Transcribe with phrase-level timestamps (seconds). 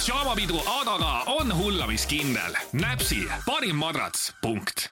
[0.00, 2.54] pidžaamapidu, aga ka on hullamiskindel.
[2.72, 4.88] näpsi parim madrats, punkt.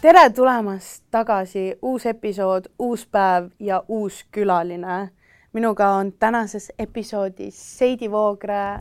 [0.00, 5.10] tere tulemast tagasi, uus episood, uus päev ja uus külaline.
[5.52, 8.78] minuga on tänases episoodis Seidi Voogre,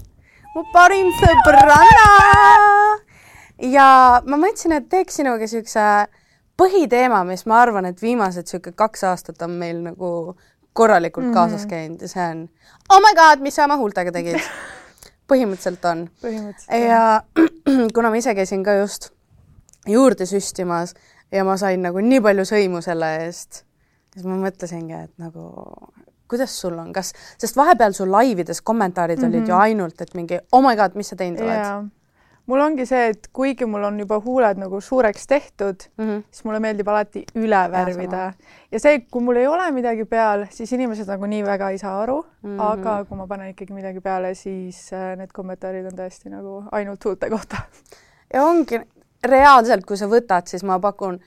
[0.55, 2.09] mu parim sõbranna.
[3.61, 6.07] ja ma mõtlesin, et teeks sinuga siukse
[6.57, 10.36] põhiteema, mis ma arvan, et viimased sihuke kaks aastat on meil nagu
[10.76, 11.34] korralikult mm -hmm.
[11.34, 12.48] kaasas käinud ja see on
[12.90, 14.40] oh my god, mis sa oma huultega tegid?
[15.32, 16.08] põhimõtteliselt on.
[16.88, 17.23] ja
[17.95, 19.09] kuna ma ise käisin ka just
[19.88, 20.94] juurde süstimas
[21.32, 23.63] ja ma sain nagu nii palju sõimu selle eest,
[24.13, 25.49] siis ma mõtlesingi, et nagu
[26.30, 29.35] kuidas sul on, kas, sest vahepeal su laivides kommentaarid mm -hmm.
[29.35, 29.62] olid ju mhm.
[29.62, 31.90] ainult, et mingi oh my god, mis sa teinud oled?
[32.45, 36.23] Mul ongi see, et kuigi mul on juba huuled nagu suureks tehtud mm, -hmm.
[36.31, 38.34] siis mulle meeldib alati üle värvida ja,
[38.71, 42.02] ja see, kui mul ei ole midagi peal, siis inimesed nagu nii väga ei saa
[42.02, 42.66] aru mm, -hmm.
[42.71, 47.05] aga kui ma panen ikkagi midagi peale, siis äh, need kommentaarid on tõesti nagu ainult
[47.05, 47.57] huulte kohta.
[48.34, 48.82] ja ongi
[49.23, 51.20] reaalselt, kui sa võtad, siis ma pakun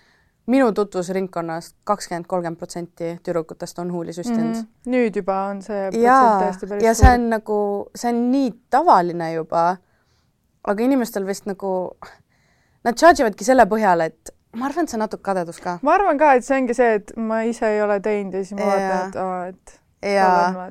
[0.49, 4.61] minu tutvusringkonnast kakskümmend, kolmkümmend protsenti tüdrukutest on huuli süstinud mm.
[4.61, 4.91] -hmm.
[4.95, 7.59] nüüd juba on see päris ja see on nagu,
[7.95, 9.77] see on nii tavaline juba,
[10.65, 11.97] aga inimestel vist nagu,
[12.85, 15.79] nad charge ivadki selle põhjal, et ma arvan, et see on natuke kadedus ka.
[15.83, 18.59] ma arvan ka, et see ongi see, et ma ise ei ole teinud ja siis
[18.59, 20.69] ma vaatan, et aa, et jaa,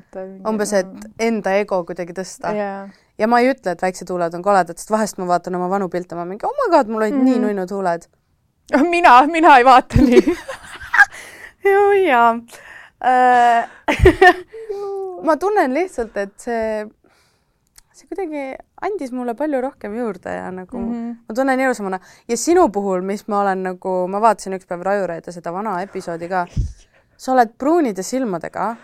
[0.48, 4.44] umbes, et enda ego kuidagi tõsta yeah ja ma ei ütle, et väiksed huuled on
[4.44, 7.14] koledad, sest vahest ma vaatan oma vanu pilte, ma mingi oh my god, mul olid
[7.14, 7.24] mm -hmm.
[7.24, 7.46] nii mhm.
[7.46, 8.06] nunnud huuled.
[8.90, 10.36] mina, mina ei vaata nii
[11.72, 12.30] ju jaa
[13.04, 13.68] äh,
[15.26, 16.86] ma tunnen lihtsalt, et see
[18.08, 18.44] kuidagi
[18.82, 21.16] andis mulle palju rohkem juurde ja nagu mm -hmm.
[21.28, 25.26] ma tunnen ilusamana ja sinu puhul, mis ma olen nagu, ma vaatasin üks päev Rajureid
[25.26, 26.46] ja seda vana episoodi ka.
[27.16, 28.76] sa oled pruunide silmadega.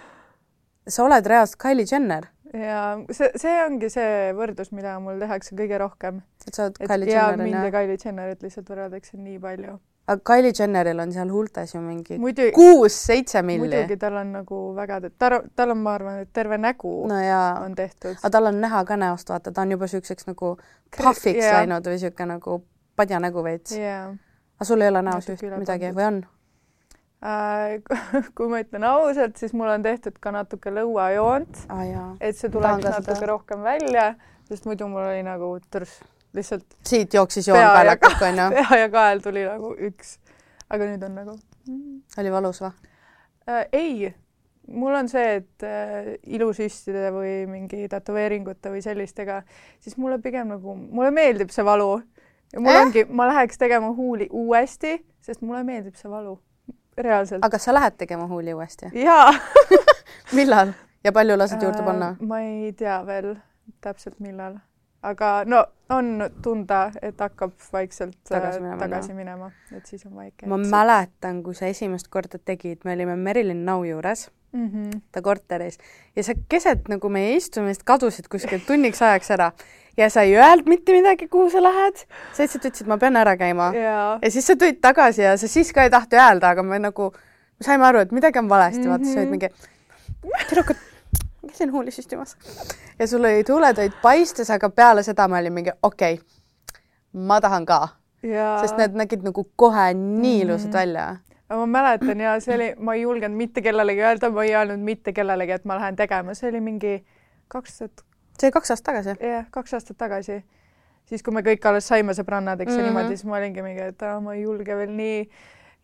[0.89, 5.79] sa oled reaalselt Kylie Jenner ja see, see ongi see võrdlus, mida mul tehakse kõige
[5.79, 6.23] rohkem.
[6.47, 7.45] et sa oled Kylie Jenner, ju?
[7.45, 9.79] mind ja Kylie Jennerit lihtsalt võrreldakse nii palju.
[10.07, 12.19] Aga Kylie Jenneril on seal huultes ju mingi
[12.55, 13.63] kuus-seitse milli.
[13.65, 17.65] muidugi, tal on nagu väga, tal, tal on, ma arvan, et terve nägu no jaa.
[17.65, 18.19] on tehtud.
[18.21, 20.55] aga tal on näha ka näost, vaata, ta on juba niisuguseks nagu
[20.97, 21.59] puhhiks yeah.
[21.61, 22.61] läinud või niisugune nagu
[22.97, 24.13] padjanägu veits yeah..
[24.59, 26.23] aga sul ei ole näos üht midagi või on?
[27.25, 27.81] Äh,
[28.37, 32.85] kui ma ütlen ausalt, siis mul on tehtud ka natuke lõuajoont ah,, et see tuleks
[32.85, 33.31] natuke seda.
[33.33, 34.11] rohkem välja,
[34.51, 35.97] sest muidu mul oli nagu tõrs,
[36.35, 36.67] lihtsalt.
[36.87, 38.51] siit jooksis joon kaelakalt onju?
[38.57, 40.19] pea ja kael tuli nagu üks,
[40.71, 41.39] aga nüüd on nagu.
[42.19, 42.73] oli valus või
[43.49, 43.67] äh,?
[43.73, 44.15] ei,
[44.69, 49.43] mul on see, et äh, ilusüstide või mingi tätoveeringute või sellistega,
[49.81, 51.99] siis mulle pigem nagu, mulle meeldib see valu
[52.53, 52.81] ja mul eh?
[52.87, 56.39] ongi, ma läheks tegema huuli uuesti, sest mulle meeldib see valu
[56.97, 57.45] reaalselt.
[57.45, 58.91] aga kas sa lähed tegema huuli uuesti?
[58.95, 59.33] jaa
[60.39, 60.73] millal
[61.05, 62.15] ja palju lased juurde äh, panna?
[62.21, 63.35] ma ei tea veel
[63.81, 64.59] täpselt, millal,
[65.05, 70.17] aga no on tunda, et hakkab vaikselt äh, tagasi minema, tagasi minema, et siis on
[70.17, 70.49] väike.
[70.49, 75.01] ma mäletan, kui sa esimest korda tegid, me olime Merilin Nau juures mm -hmm.
[75.13, 75.79] ta korteris
[76.17, 79.51] ja sa keset nagu meie istumist kadusid kuskil tunniks ajaks ära
[79.97, 81.97] ja sa ei öelnud mitte midagi, kuhu sa lähed.
[82.33, 84.19] sa lihtsalt ütlesid, ma pean ära käima yeah..
[84.23, 87.13] ja siis sa tulid tagasi ja sa siis ka ei tahtnud öelda, aga me nagu,
[87.59, 88.91] me saime aru, et midagi on valesti mm, -hmm.
[88.91, 89.49] vaata, sa olid mingi,
[90.49, 90.77] tüdrukud,
[91.47, 92.37] käisin huuli süstimas.
[92.99, 96.25] ja sul olid huuled olid paistes, aga peale seda ma olin mingi, okei okay,,
[97.13, 97.89] ma tahan ka
[98.23, 100.79] sest need nägid nagu kohe nii ilusad mm -hmm.
[100.79, 101.17] välja
[101.49, 105.13] ma mäletan ja see oli, ma ei julgenud mitte kellelegi öelda, ma ei öelnud mitte
[105.13, 107.07] kellelegi, et ma lähen tegema, see oli mingi
[107.49, 108.05] kaks tuhat
[108.39, 109.17] see oli kaks aastat tagasi?
[109.21, 110.39] jah, kaks aastat tagasi.
[111.05, 112.89] siis, kui me kõik alles saime sõbrannadeks mm -hmm.
[112.89, 115.29] niimoodi, siis ma olingi mingi, et aa, ma ei julge veel nii,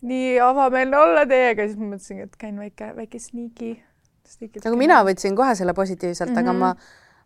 [0.01, 3.75] nii avameelne olla teiega, siis ma mõtlesingi, et käin väike, väike sneaky.
[4.63, 6.39] Nagu mina võtsin kohe selle positiivselt mm, -hmm.
[6.39, 6.59] aga mhm.
[6.59, 6.75] ma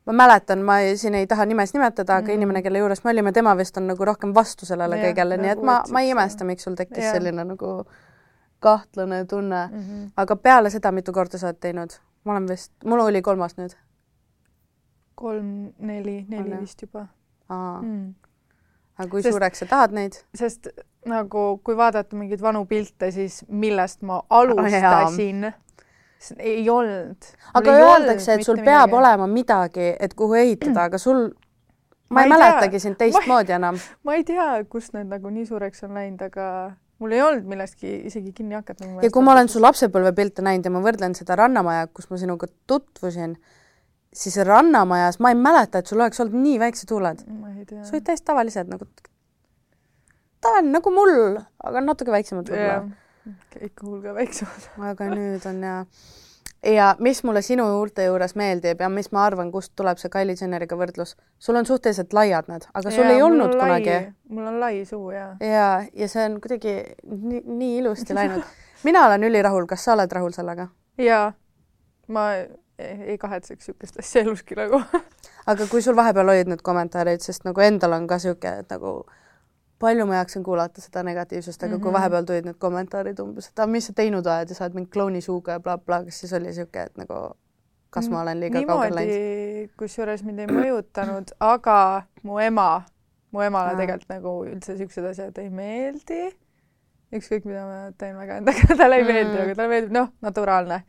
[0.06, 2.33] ma mäletan, ma ei, siin ei taha nimes nimetada, aga mm.
[2.33, 5.50] inimene, kelle juures me olime, tema vist on nagu rohkem vastu sellele yeah, kõigele, nii
[5.50, 7.16] et ma, ma ei imesta, miks sul tekkis yeah.
[7.17, 7.72] selline nagu
[8.59, 9.79] kahtlane tunne mm.
[9.79, 10.11] -hmm.
[10.17, 11.97] aga peale seda, mitu korda sa oled teinud?
[12.23, 13.73] ma olen vist, mul oli kolmas nüüd
[15.16, 17.08] kolm, neli, neli vist juba.
[17.49, 18.14] Mm.
[18.97, 20.17] aga kui sest, suureks sa tahad neid?
[20.35, 20.69] sest
[21.05, 25.59] nagu, kui vaadata mingeid vanu pilte, siis millest ma alustasin oh,,
[26.38, 27.32] ei olnud.
[27.53, 29.00] aga öeldakse, et sul peab midagi.
[29.02, 31.29] olema midagi, et kuhu ehitada, aga sul ma,
[32.16, 33.79] ma ei, ei mäletagi sind teistmoodi enam.
[34.03, 36.47] ma ei tea, kust need nagu nii suureks on läinud, aga
[37.03, 38.88] mul ei olnud millestki isegi kinni hakata.
[39.03, 42.50] ja kui ma olen su lapsepõlvepilte näinud ja ma võrdlen seda Rannamaja, kus ma sinuga
[42.67, 43.38] tutvusin
[44.16, 47.23] siis Rannamajas ma ei mäleta, et sul oleks olnud nii väiksed huuled.
[47.26, 48.88] sul olid täiesti tavalised nagu,
[50.41, 52.85] tavaline nagu mul, aga natuke väiksemad võib-olla.
[53.61, 54.69] Ikka hull ka väiksemad.
[54.91, 55.75] Aga nüüd on ja,
[56.66, 60.35] ja mis mulle sinu juurte juures meeldib ja mis ma arvan, kust tuleb see Kylie
[60.39, 63.97] Jenneriga võrdlus, sul on suhteliselt laiad need, aga sul Jaa, ei olnud lai- kunagi.
[64.29, 66.75] mul on lai suu ja ja, ja see on kuidagi
[67.05, 68.43] nii, nii ilusti läinud.
[68.83, 70.67] mina olen ülirahul, kas sa oled rahul sellega?
[70.97, 71.33] ja
[72.07, 72.47] ma ei,
[73.13, 74.81] ei kahetseks niisugust asja eluski nagu.
[75.47, 79.05] Aga kui sul vahepeal olid need kommentaarid, sest nagu endal on ka niisugune, et nagu
[79.79, 81.81] palju ma jaksan kuulata seda negatiivsust, aga mm -hmm.
[81.81, 81.97] kui Mhm.
[81.97, 85.22] vahepeal tulid need kommentaarid umbes, et mis sa teinud oled ja sa oled mingi klouni
[85.22, 87.35] suuga ja blablabla bla, kas siis oli niisugune, et nagu
[87.89, 89.69] kas ma olen liiga kaugele läinud?
[89.77, 92.81] kusjuures mind ei mõjutanud, aga mu ema,
[93.31, 93.75] mu emale Aa.
[93.75, 96.35] tegelikult nagu üldse niisugused asjad ei meeldi.
[97.16, 99.07] ükskõik, mida ma teen väga endaga, talle ei Mm.
[99.07, 100.81] meeldi, aga talle meeldib, noh, naturaalne.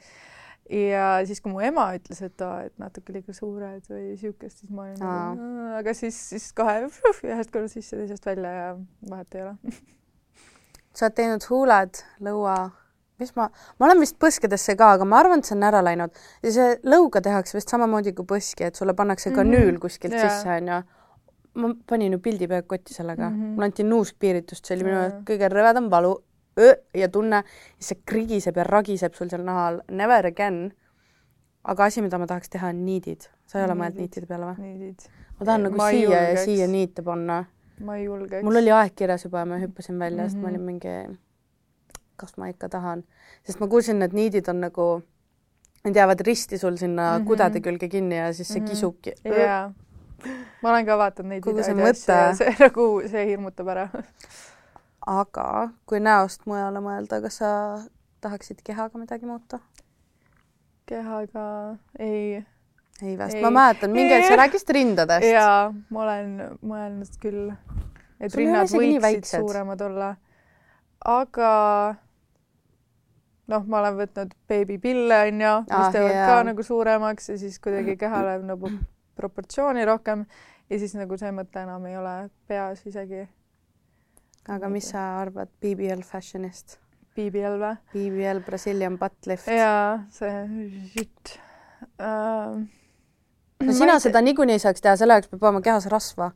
[0.71, 4.71] Ja siis, kui mu ema ütles, et aa, et natuke liiga suured või niisugust, siis
[4.71, 8.73] ma olin nagu, aga siis, siis kohe püh, ühest korrast sisse, teisest välja ja
[9.11, 9.55] vahet ei ole.
[10.97, 12.57] sa oled teinud huuled, lõua,
[13.21, 13.47] mis ma,
[13.79, 16.11] ma olen vist põskedesse ka, aga ma arvan, et see on ära läinud
[16.43, 19.81] ja see lõuga tehakse vist samamoodi kui põski, et sulle pannakse kanüül Mhm.
[19.81, 20.29] kuskilt Jaa.
[20.29, 20.83] sisse, onju.
[21.57, 23.37] ma panin ju pildi peaaegu kotti sellega mm.
[23.37, 23.53] -hmm.
[23.55, 25.05] mulle anti nuuskpiiritust, see oli minu Jaa.
[25.05, 26.17] jaoks kõige rõvedam valu
[26.95, 27.43] ja tunne,
[27.79, 30.73] see krigiseb ja ragiseb sul seal nahal, never again.
[31.65, 33.27] aga asi, mida ma tahaks teha, on niidid.
[33.47, 34.95] sa ei ole mõelnud niitide peale või?
[35.39, 37.45] ma tahan Ei, nagu ma siia ja siia niite panna.
[37.81, 38.45] ma ei julgeks.
[38.45, 40.31] mul oli aeg kirjas juba ja ma hüppasin välja mm, -hmm.
[40.31, 40.55] sest ma Mhm.
[40.55, 41.19] olin mingi,
[42.17, 43.05] kas ma ikka tahan,
[43.45, 45.03] sest ma kuulsin, et niidid on nagu,
[45.85, 47.23] need jäävad risti sul sinna mm Mhm.
[47.23, 47.27] -hmm.
[47.27, 48.69] kudede külge kinni ja siis see Mhm.
[48.71, 49.13] kisubki.
[49.25, 49.73] jaa,
[50.63, 53.89] ma olen ka vaadanud neid videoid ja see nagu, see hirmutab ära.
[55.07, 57.51] Aga kui näost mujale mõelda, kas sa
[58.25, 59.61] tahaksid kehaga midagi muuta?
[60.87, 62.45] kehaga ei.
[63.03, 65.27] ei vast, ma mäletan, mingi aeg sa rääkisid rindadest.
[65.27, 67.51] jaa, ma olen mõelnud küll,
[68.21, 70.13] et Sul rinnad võiksid suuremad olla.
[71.05, 71.53] aga
[73.51, 76.29] noh, ma olen võtnud beebipille, onju, mis Ah, teevad jaa.
[76.31, 78.71] ka nagu suuremaks ja siis kuidagi keha läheb nagu
[79.19, 80.27] proportsiooni rohkem
[80.71, 82.15] ja siis nagu see mõte enam ei ole
[82.49, 83.27] peas isegi.
[84.49, 86.79] Aga mis sa arvad BBL fashionist?
[87.17, 87.77] BBL või?
[87.95, 89.49] BBL Brazilian butt lift.
[89.49, 91.07] jaa, see
[92.01, 92.59] uh,.
[93.67, 96.31] no sina seda niikuinii ei saaks teha, selle jaoks peab olema kehas rasva,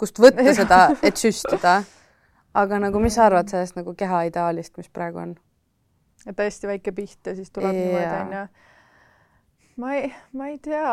[0.00, 1.80] kust võtta seda, et süstida.
[2.54, 5.36] aga nagu, mis sa arvad sellest nagu keha ideaalist, mis praegu on?
[6.26, 8.46] et hästi väike piht ja siis tuleb niimoodi onju.
[9.80, 10.90] ma ei, ma ei tea,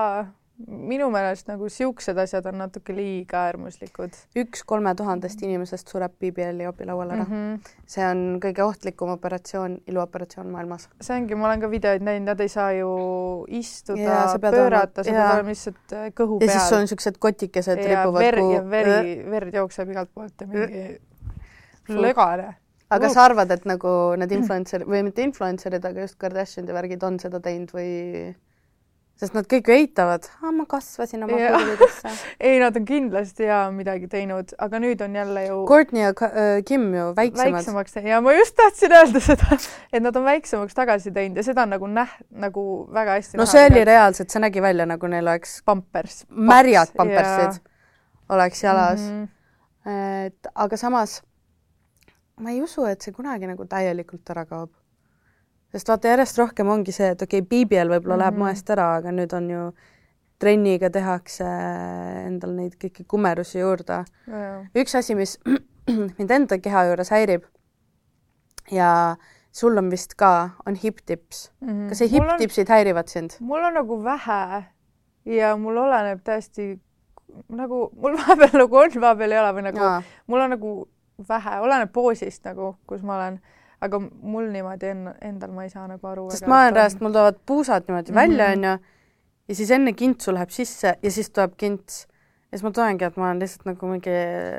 [0.65, 6.65] minu meelest nagu siuksed asjad on natuke liiga äärmuslikud üks kolme tuhandest inimesest sureb BBL-i
[6.65, 7.33] jopilaual ära mm.
[7.33, 7.57] mm.
[7.57, 7.75] -hmm.
[7.94, 10.89] see on kõige ohtlikum operatsioon, iluoperatsioon maailmas.
[11.01, 12.89] see ongi, ma olen ka videoid näinud, nad ei saa ju
[13.48, 16.56] istuda pöörata, sa pead olema lihtsalt äh, kõhu ja peal.
[16.56, 20.42] siis sul on niisugused kotikesed ja ripuvad veri kuhu- ja veri, verd jookseb igalt poolt
[20.42, 22.56] ja mingi lögane.
[22.89, 27.19] aga sa arvad, et nagu need influencer või mitte influencer'id, aga just Kardashianide värgid on
[27.19, 28.33] seda teinud või?
[29.17, 31.53] Sest nad kõik ju eitavad, ma kasvasin oma Jaa.
[31.55, 32.13] kurvidesse.
[32.49, 36.63] ei, nad on kindlasti ja midagi teinud, aga nüüd on jälle ju Courtney ja äh,
[36.67, 37.57] Kim ju väiksemad.
[37.57, 39.59] väiksemaks ja ma just tahtsin öelda seda,
[39.91, 43.47] et nad on väiksemaks tagasi teinud ja seda on nagu näh-, nagu väga hästi no
[43.49, 46.25] see oli reaalselt, see nägi välja nagu neil oleks pampers.
[46.29, 47.63] märjad pampersid
[48.29, 49.23] oleks jalas mm.
[49.23, 50.27] -hmm.
[50.27, 51.21] et aga samas
[52.41, 54.71] ma ei usu, et see kunagi nagu täielikult ära kaob.
[55.73, 58.23] Sest vaata, järjest rohkem ongi see, et okei okay,, BBL võib-olla mm -hmm.
[58.23, 58.43] läheb Mhm.
[58.43, 59.71] moest ära, aga nüüd on ju
[60.39, 61.45] trenniga tehakse
[62.25, 64.03] endal neid kõiki kumerusi juurde.
[64.75, 65.39] üks asi, mis
[66.17, 67.43] mind enda keha juures häirib
[68.71, 69.15] ja
[69.51, 71.69] sul on vist ka, on hip-tips mm.
[71.69, 71.89] -hmm.
[71.89, 73.38] kas see hip-tipsid häirivad sind?
[73.39, 74.63] mul on nagu vähe
[75.25, 76.79] ja mul oleneb täiesti
[77.50, 80.01] nagu, mul vahepeal nagu on, vahepeal ei ole või nagu Aa.
[80.27, 80.74] mul on nagu
[81.29, 83.39] vähe, oleneb poosist nagu, kus ma olen,
[83.81, 86.29] aga mul niimoodi en, endal ma ei saa nagu aru.
[86.31, 88.22] sest ma olen reaalselt, mul tulevad puusad niimoodi mm -hmm.
[88.22, 88.57] välja, Mhm.
[88.57, 88.77] onju,
[89.48, 92.07] ja siis enne kintsu läheb sisse ja siis tuleb kints.
[92.51, 94.10] ja siis ma tulengi, et ma olen lihtsalt nagu mingi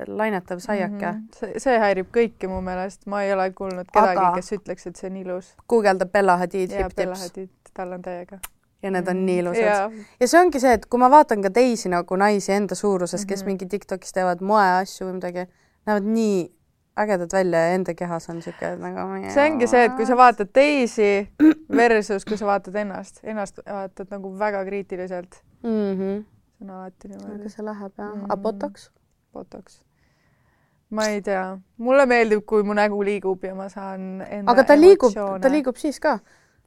[0.06, 1.18] lainetav saiake mm.
[1.18, 1.38] -hmm.
[1.38, 4.96] see, see häirib kõiki mu meelest, ma ei ole kuulnud kedagi Aga- kes ütleks, et
[4.96, 5.54] see on ilus.
[5.68, 7.30] guugelda Bella Hadid hip-tips
[7.74, 8.38] tal on täiega.
[8.82, 9.90] ja need on nii ilusad Jaa.
[10.20, 13.24] ja see ongi see, et kui ma vaatan ka teisi nagu naisi enda suuruses mm,
[13.24, 13.28] -hmm.
[13.28, 13.46] kes Mhm.
[13.46, 15.46] mingi Tiktokis teevad moeasju või midagi,
[15.86, 16.52] näevad nii
[16.98, 20.50] ägedad välja ja enda kehas on niisugune nagu see ongi see, et kui sa vaatad
[20.52, 21.10] teisi
[21.80, 25.42] versus kui sa vaatad ennast, ennast vaatad nagu väga kriitiliselt.
[25.62, 25.70] mm.
[25.70, 26.24] -hmm.
[26.58, 27.50] see on alati aga niimoodi.
[27.50, 28.20] see läheb jah mm.
[28.20, 28.24] -hmm.
[28.24, 28.90] aga botox?
[29.32, 29.80] botox.
[30.90, 34.80] ma ei tea, mulle meeldib, kui mu nägu liigub ja ma saan enda aga ta
[34.80, 35.12] liigub,
[35.42, 36.18] ta liigub siis ka.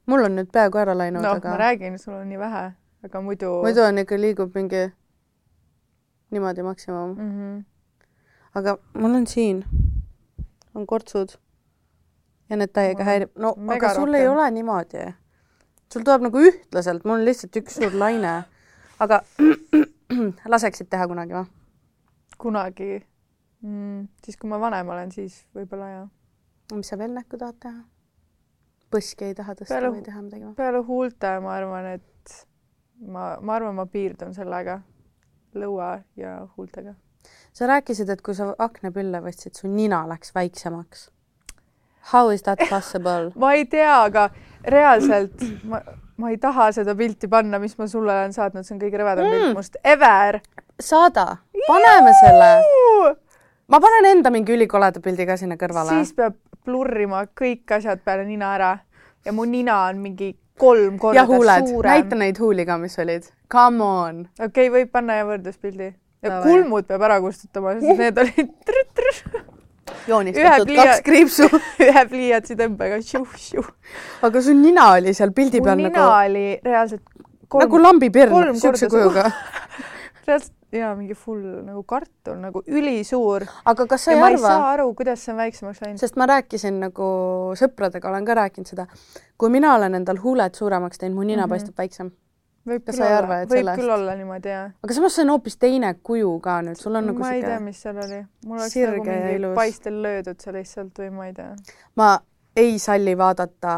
[0.06, 2.72] mul on nüüd peaaegu ära läinud noh, aga ma räägin, sul on nii vähe,
[3.04, 3.62] aga muidu.
[3.62, 4.90] muidu on ikka, liigub mingi
[6.30, 7.30] niimoodi maksimum mm.
[7.30, 7.64] -hmm.
[8.54, 9.64] aga mul on siin,
[10.74, 11.36] on kortsud
[12.50, 14.38] ja need täiega häirib, no aga sul ei rohkem.
[14.38, 15.06] ole niimoodi.
[15.92, 18.42] sul tuleb nagu ühtlaselt, mul on lihtsalt üks suur laine.
[19.00, 19.22] aga
[20.54, 21.46] laseksid teha kunagi või?
[22.42, 22.90] kunagi
[23.62, 26.08] mm,, siis kui ma vanem olen, siis võib-olla jah.
[26.74, 27.82] mis sa veel näkku tahad teha?
[28.92, 30.56] põski ei taha tõsta Peale- või teha midagi või?
[30.58, 32.36] peale huulte ma arvan, et
[33.06, 34.80] ma, ma arvan, ma piirdun sellega,
[35.58, 36.94] lõua ja huultega.
[37.52, 41.08] Sa rääkisid, et kui sa aknapülle võtsid, su nina läks väiksemaks.
[42.12, 43.30] How is that possible?
[43.42, 44.28] ma ei tea, aga
[44.66, 45.80] reaalselt ma,
[46.18, 49.28] ma ei taha seda pilti panna, mis ma sulle olen saatnud, see on kõige rõvedam
[49.28, 49.38] mm.
[49.38, 50.40] pilt must ever.
[50.82, 51.26] saada,
[51.68, 52.52] paneme selle.
[53.70, 56.00] ma panen enda mingi ülikoleda pildi ka sinna kõrvale.
[56.00, 58.72] siis peab blurrima kõik asjad peale nina ära
[59.24, 61.90] ja mu nina on mingi kolm korda suurem.
[61.90, 63.26] näita neid huuli ka, mis olid.
[63.52, 64.20] Come on.
[64.38, 65.92] okei okay,, võib panna ja võrdluspildi.
[66.22, 69.42] Ja kulmud peab ära kustutama, sest need olid trrr-trrr
[70.08, 71.48] joonistatud Ühe kaks kriipsu.
[71.88, 73.64] ühe pliiatsi tõmbega šiu-šiu.
[74.28, 77.04] aga su nina oli seal pildi peal nina nagu, oli reaalselt
[77.52, 79.28] kolm nagu lambipirn siukse kujuga.
[80.26, 84.38] reaalselt ja mingi full nagu kartul nagu ülisuur aga kas sa ja ei ma ei
[84.38, 86.00] arva saa, aru, kuidas see on väiksemaks läinud.
[86.00, 87.08] sest ma rääkisin nagu
[87.60, 88.86] sõpradega olen ka rääkinud seda,
[89.36, 91.44] kui mina olen endal huuled suuremaks teinud, mu nina mm.
[91.44, 91.50] -hmm.
[91.52, 92.12] paistab väiksem.
[92.68, 93.80] Võib küll olla võib sellest?
[93.80, 94.70] küll olla niimoodi jah.
[94.84, 97.58] aga samas see on hoopis teine kuju ka nüüd, sul on nagu ma ei tea,
[97.60, 98.20] mis seal oli.
[98.46, 101.50] mul oleks nagu mingi paistel löödud see lihtsalt või ma ei tea.
[101.96, 102.08] ma
[102.56, 103.74] ei salli vaadata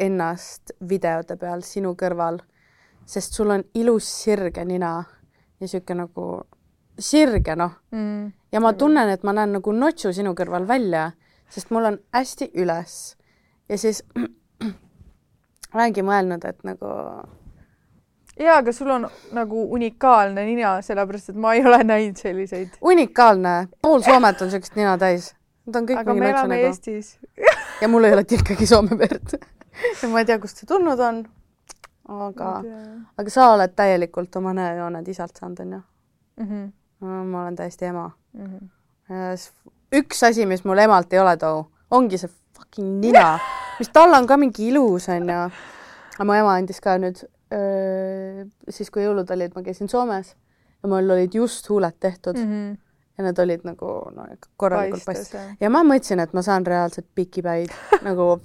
[0.00, 2.40] ennast videote peal sinu kõrval,
[3.04, 4.94] sest sul on ilus sirge nina
[5.60, 6.26] ja sihuke nagu
[7.00, 8.32] sirge noh, Mm.
[8.52, 11.12] ja ma tunnen, et ma näen nagu notsu sinu kõrval välja,
[11.48, 13.16] sest mul on hästi üles
[13.68, 14.02] ja siis
[15.74, 16.90] olengi mõelnud, et nagu
[18.40, 19.06] jaa, aga sul on
[19.36, 22.78] nagu unikaalne nina, sellepärast et ma ei ole näinud selliseid.
[22.80, 25.34] unikaalne, pool Soomet on siukest nina täis.
[25.66, 27.18] Nad on kõik aga me elame nägu Eestis.
[27.80, 29.36] ja mul ei ole tilkagi Soome verd.
[30.10, 31.22] ma ei tea, kust see tulnud on.
[32.10, 32.50] aga,
[33.18, 35.80] aga sa oled täielikult oma näojooned isalt saanud, onju.
[36.40, 36.68] Mhm,
[37.00, 38.10] ma olen täiesti ema.
[40.00, 43.38] üks asi, mis mul emalt ei ole too, ongi see fucking nina,
[43.78, 45.44] mis tal on ka mingi ilus, onju.
[46.16, 50.36] aga mu ema andis ka nüüd, siis kui jõulud olid, ma käisin Soomes
[50.82, 52.52] ja mul olid just huuled tehtud mm.
[52.52, 52.76] -hmm.
[53.18, 54.26] ja need olid nagu no
[54.56, 55.56] korralikult jah.
[55.60, 57.74] ja ma mõtlesin, et ma saan reaalselt pikipäid
[58.06, 58.38] nagu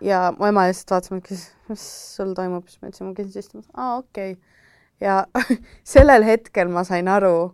[0.00, 1.84] ja mu ema lihtsalt vaatas mind, küsis, mis
[2.16, 4.42] sul toimub, siis ma ütlesin, ma käisin süstimas, aa okei okay..
[5.00, 5.26] ja
[5.94, 7.52] sellel hetkel ma sain aru,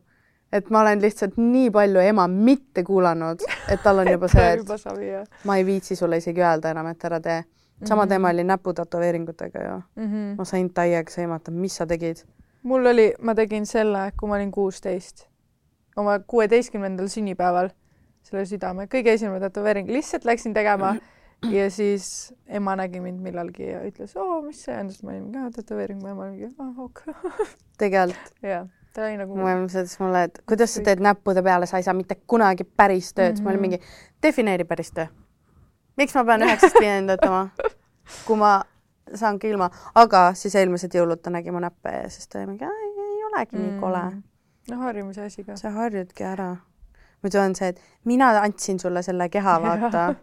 [0.52, 5.44] et ma olen lihtsalt nii palju ema mitte kuulanud, et tal on juba see, et
[5.44, 7.42] ma ei viitsi sulle isegi öelda enam, et ära tee.
[7.88, 10.04] Sama teema oli näputatoveeringutega ja mm.
[10.04, 10.34] -hmm.
[10.38, 12.24] ma sain täiega sõimata, mis sa tegid.
[12.62, 15.26] mul oli, ma tegin selle, kui ma olin kuusteist,
[15.96, 17.70] oma kuueteistkümnendal sünnipäeval
[18.22, 20.94] selle südame, kõige esimene tätoveering, lihtsalt läksin tegema
[21.50, 25.28] ja siis ema nägi mind millalgi ja ütles, oo, mis see on, siis ma olin
[25.32, 27.04] ka tätoveering, mu ema oli ah ok.
[27.82, 28.64] tegelikult ja
[28.94, 31.86] ta oli nagu mu ema ütles mulle, et kuidas sa teed näppude peale, sa ei
[31.86, 33.44] saa mitte kunagi päris tööd mm, -hmm.
[33.44, 33.80] ma olin mingi,
[34.22, 35.06] defineeri päris töö.
[35.96, 37.48] Miks ma pean üheksast viieni töötama,
[38.26, 38.52] kui ma
[39.14, 42.64] saangi ilma, aga siis eelmised jõulud ta nägi mu näppe ja siis ta oli mingi,
[42.64, 44.04] ei olegi nii kole.
[44.70, 45.56] no harjumise asi ka.
[45.60, 46.56] sa harjudki ära.
[47.22, 50.14] muidu on see, et mina andsin sulle selle keha, vaata.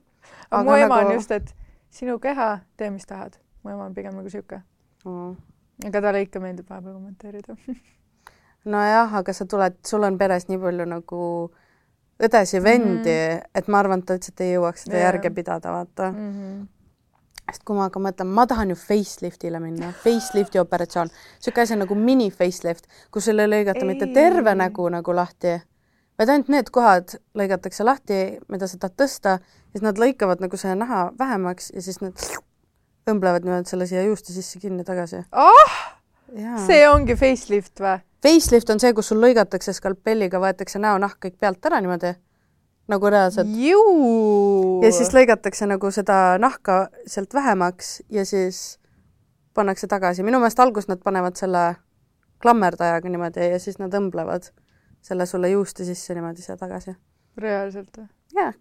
[0.51, 1.55] aga mu ema on just, et
[1.89, 3.37] sinu keha, tee mis tahad.
[3.63, 4.61] mu ema on pigem nagu sihuke,
[5.05, 5.35] Mm.
[5.87, 7.55] aga talle ikka meeldib vahepeal kommenteerida.
[8.73, 11.60] nojah, aga sa tuled, sul on peres nii palju nagu õdes
[12.53, 13.41] ja vendi mm, -hmm.
[13.55, 15.05] et ma arvan, et ta lihtsalt ei jõuaks seda Jaa.
[15.05, 16.11] järge pidada, vaata.
[16.11, 16.67] Mhm.
[17.51, 21.95] sest kui ma hakkan mõtlema, ma tahan ju facelift'ile minna, facelifti operatsioon, niisugune asi nagu
[21.95, 24.55] mini facelift, kus sulle ei lõigata mitte terve Ei.
[24.55, 25.57] nägu nagu lahti,
[26.19, 29.39] vaid ainult need kohad lõigatakse lahti, mida sa tahad tõsta,
[29.71, 32.15] siis nad lõikavad nagu selle naha vähemaks ja siis nad
[33.09, 35.25] õmblevad niimoodi selle siia juuste sisse kinni tagasi.
[36.35, 36.57] jaa.
[36.67, 37.99] see ongi facelift või?
[38.21, 42.13] Facelift on see, kus sul lõigatakse skalpelliga, võetakse näonahk kõik pealt ära niimoodi,
[42.91, 43.49] nagu reaalselt.
[44.83, 48.79] ja siis lõigatakse nagu seda nahka sealt vähemaks ja siis
[49.53, 50.23] pannakse tagasi.
[50.23, 51.75] minu meelest alguses nad panevad selle
[52.41, 54.51] klammerdajaga niimoodi ja siis nad õmblevad
[55.01, 56.95] selle sulle juuste sisse niimoodi siia tagasi.
[57.37, 58.07] reaalselt või?
[58.37, 58.53] jaa,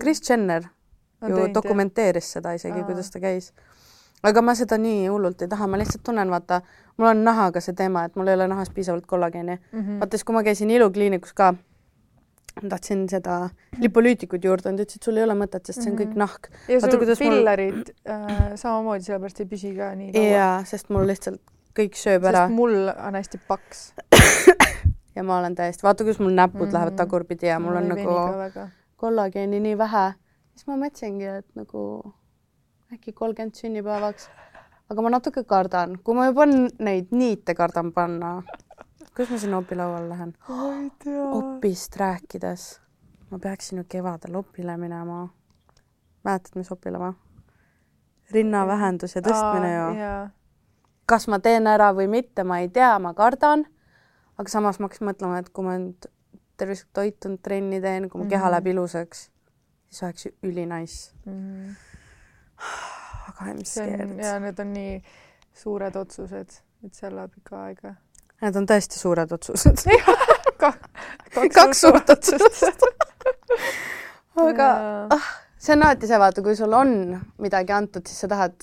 [0.00, 0.64] Kris Jenner
[1.28, 3.52] ju dokumenteeris seda isegi, kuidas ta käis.
[4.24, 6.60] Aga ma seda nii hullult ei taha, ma lihtsalt tunnen, vaata,
[6.96, 9.78] mul on nahaga see teema, et mul ei ole nahas piisavalt kollageeni mm.
[9.78, 9.86] Mhm.
[9.88, 10.00] -hmm.
[10.00, 11.54] vaata siis, kui ma käisin ilukliinikus ka,
[12.68, 13.48] tahtsin seda
[13.80, 16.48] lipolüütikut juurde anda, ütlesid, sul ei ole mõtet, sest see on kõik nahk.
[16.68, 20.24] ja Vaata, sul kuidas mul- fillerid äh, samamoodi, sellepärast ei püsi ka nii kaua.
[20.24, 21.40] jaa, sest mul lihtsalt
[21.78, 23.92] kõik sööb ära sest mul on hästi paks.
[25.16, 26.68] ja ma olen täiesti, vaata, kuidas mul näpud mm Mhm.
[26.68, 26.72] -hmm.
[26.74, 28.10] lähevad tagurpidi ja mul on nagu
[28.96, 30.12] kollageeni nii vähe,
[30.54, 32.12] siis ma mõtlesingi, et nagu
[32.92, 34.28] äkki kolmkümmend sünnipäevaks
[34.90, 38.42] aga ma natuke kardan, kui ma juba neid niite kardan panna.
[39.16, 40.34] kus ma sinna opilauale lähen?
[40.48, 42.80] ma opist rääkides,
[43.30, 45.28] ma peaksin ju kevadel opile minema.
[46.24, 47.12] mäletad, mis opile või?
[48.32, 50.10] rinnavähendus ja tõstmine ju.
[51.06, 53.66] kas ma teen ära või mitte, ma ei tea, ma kardan.
[54.38, 56.10] aga samas ma hakkasin mõtlema, et kui ma nüüd
[56.56, 58.50] tervislik toitunud trenni teen, kui mu keha Mhm.
[58.52, 59.30] läheb ilusaks,
[59.88, 61.14] siis oleks ju ülinais.
[61.26, 61.93] Mhm.
[63.28, 64.18] Aga I m see scared.
[64.18, 64.98] ja need on nii
[65.54, 67.94] suured otsused, et seal läheb ikka aega.
[68.42, 69.86] Need on tõesti suured otsused.
[71.58, 72.84] kaks suurt otsust.
[74.48, 74.68] aga
[75.14, 76.94] ah, see on alati see, vaata, kui sul on
[77.42, 78.56] midagi antud, siis sa tahad,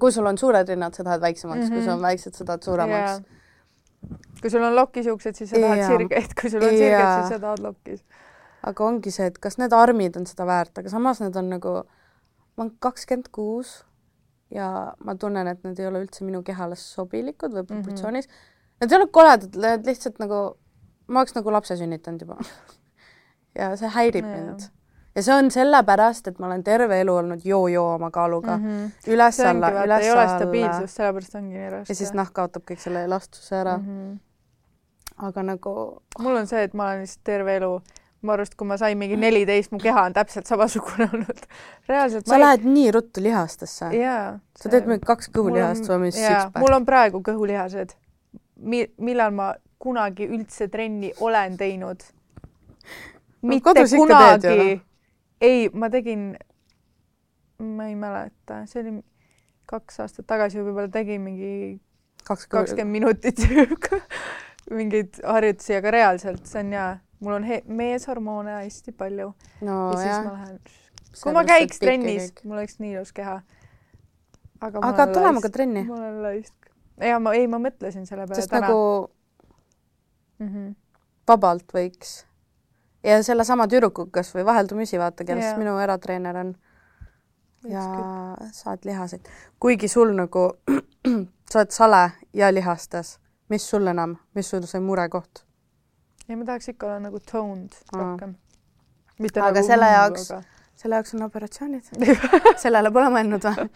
[0.00, 1.74] kui sul on suured rinnad, sa tahad väiksemaks mm, -hmm.
[1.74, 3.22] kui sul on väiksed, sa tahad suuremaks.
[4.40, 5.88] kui sul on lokisiuksed, siis sa tahad Jaa.
[5.88, 7.20] sirgeid, kui sul on sirged, Jaa.
[7.20, 8.04] siis sa tahad lokis.
[8.62, 11.82] aga ongi see, et kas need armid on seda väärt, aga samas need on nagu,
[12.56, 13.84] ma olen kakskümmend kuus
[14.50, 18.32] ja ma tunnen, et need ei ole üldse minu kehale sobilikud või proportsioonis mm.
[18.32, 18.48] -hmm.
[18.82, 20.38] Need ei ole koledad, need lihtsalt nagu,
[21.06, 22.36] ma oleks nagu lapse sünnitanud juba.
[23.58, 24.36] ja see häirib Jaa.
[24.40, 24.64] mind.
[25.14, 28.64] ja see on sellepärast, et ma olen terve elu olnud joo-joo oma kaaluga mm.
[28.64, 29.12] -hmm.
[29.14, 29.76] üles-alla, Mhm.
[29.76, 31.90] vaata, ei ole üles-alla stabiilsust, sellepärast ongi nii raske.
[31.92, 33.84] ja siis nahk kaotab kõik selle elastuse ära mm.
[33.84, 34.12] Mhm.
[34.12, 35.26] -hmm.
[35.28, 37.80] aga nagu mul on see, et ma olen lihtsalt terve elu,
[38.22, 41.42] ma arvan, et kui ma sain mingi neliteist, mu keha on täpselt samasugune olnud.
[41.88, 43.90] reaalselt sa lähed nii ruttu lihastesse.
[43.98, 44.38] jaa.
[44.58, 46.62] sa teed mingi kaks kõhulihast või jaa, six-pack.
[46.62, 47.98] mul on praegu kõhulihased
[48.62, 49.52] Mi-, millal ma
[49.82, 52.04] kunagi üldse trenni olen teinud.
[53.42, 54.82] mitte ju, kunagi noh..
[55.40, 56.28] ei, ma tegin,
[57.58, 59.00] ma ei mäleta, see oli
[59.66, 61.54] kaks aastat tagasi võib-olla tegin mingi
[62.26, 63.42] kaks kakskümmend minutit
[64.78, 66.90] mingeid harjutusi, aga reaalselt see on jaa,
[67.22, 70.32] mul on meeshormoone hästi palju no ja siis jah ma.
[70.32, 70.58] lähen,
[71.22, 73.40] kui ma käiks trennis, mul oleks nii ilus keha.
[74.60, 76.72] aga aga tulema ka trenni, ma olen laisk.
[77.00, 78.82] ja ma, ei, ma mõtlesin selle peale sest täna nagu
[80.38, 80.48] mm.
[80.48, 80.74] -hmm.
[81.28, 82.24] vabalt võiks.
[83.04, 85.58] ja sellesama tüdrukuga kas või vaheldumisi vaata, kellest Jaa.
[85.58, 86.54] minu eratreener on
[87.68, 87.86] ja
[88.52, 89.28] saad lihaseid,
[89.60, 90.50] kuigi sul nagu
[91.50, 93.18] sa oled sale ja lihastes,
[93.48, 95.44] mis sul enam, mis sul see murekoht?
[96.28, 98.34] ei, ma tahaks ikka olla nagu toned rohkem.
[99.22, 100.64] Aga nagu selle jaoks- aga...
[100.82, 101.92] selle jaoks on operatsioonid.
[102.64, 103.68] sellele pole mõelnud või?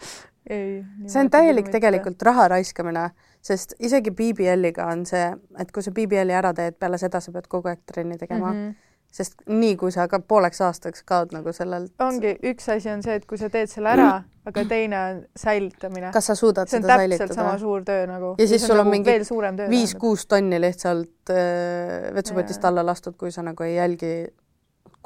[0.49, 0.85] ei.
[1.07, 1.69] see on täielik.
[1.71, 3.09] tegelikult raha raiskamine,
[3.43, 5.29] sest isegi BBL-iga on see,
[5.59, 8.61] et kui sa BBL-i ära teed, peale seda sa pead kogu aeg trenni tegema mm.
[8.61, 8.75] -hmm.
[9.11, 13.17] Sest nii kui sa ka pooleks aastaks kaod nagu sellelt, ongi, üks asi on see,
[13.19, 14.09] et kui sa teed selle ära,
[14.47, 16.11] aga teine on säilitamine.
[16.15, 17.59] kas sa suudad see on seda täpselt sama säilitada?
[17.63, 18.33] suur töö nagu.
[18.39, 19.69] Ja siis sul on nagu mingi veel suurem töö.
[19.71, 24.13] viis-kuus tonni lihtsalt äh, vetsupotist alla lastud, kui sa nagu ei jälgi,